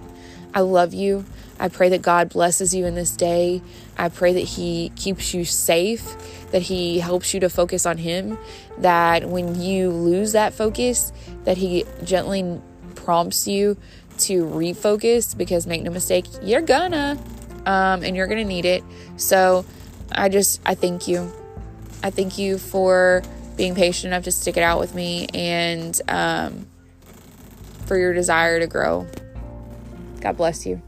I 0.55 0.61
love 0.61 0.95
you. 0.95 1.25
I 1.59 1.69
pray 1.69 1.91
that 1.91 2.03
God 2.03 2.31
blesses 2.31 2.75
you 2.75 2.87
in 2.87 2.95
this 2.95 3.15
day. 3.17 3.61
I 3.99 4.09
pray 4.09 4.33
that 4.33 4.41
He 4.41 4.91
keeps 4.97 5.35
you 5.35 5.45
safe, 5.45 6.17
that 6.53 6.63
He 6.63 6.99
helps 6.99 7.35
you 7.35 7.41
to 7.41 7.51
focus 7.51 7.85
on 7.87 7.99
Him, 7.99 8.39
that 8.79 9.29
when 9.29 9.61
you 9.61 9.91
lose 9.91 10.33
that 10.33 10.55
focus, 10.55 11.13
that 11.45 11.59
He 11.59 11.85
gently 12.03 12.61
prompts 12.95 13.47
you 13.47 13.77
to 14.19 14.45
refocus 14.45 15.37
because 15.37 15.67
make 15.67 15.83
no 15.83 15.91
mistake, 15.91 16.27
you're 16.43 16.61
gonna, 16.63 17.19
um, 17.67 18.03
and 18.03 18.17
you're 18.17 18.27
gonna 18.27 18.45
need 18.45 18.65
it. 18.65 18.83
So 19.17 19.65
I 20.11 20.29
just, 20.29 20.61
I 20.65 20.75
thank 20.75 21.09
you. 21.09 21.31
I 22.03 22.11
thank 22.11 22.39
you 22.39 22.59
for 22.59 23.23
being 23.57 23.75
patient 23.75 24.13
enough 24.13 24.25
to 24.25 24.33
stick 24.33 24.57
it 24.57 24.63
out 24.63 24.81
with 24.81 24.95
me 24.95 25.27
and 25.35 26.01
um, 26.09 26.67
for 27.87 27.99
your 27.99 28.15
desire 28.15 28.59
to 28.61 28.67
grow. 28.67 29.07
God 30.21 30.37
bless 30.37 30.67
you. 30.67 30.83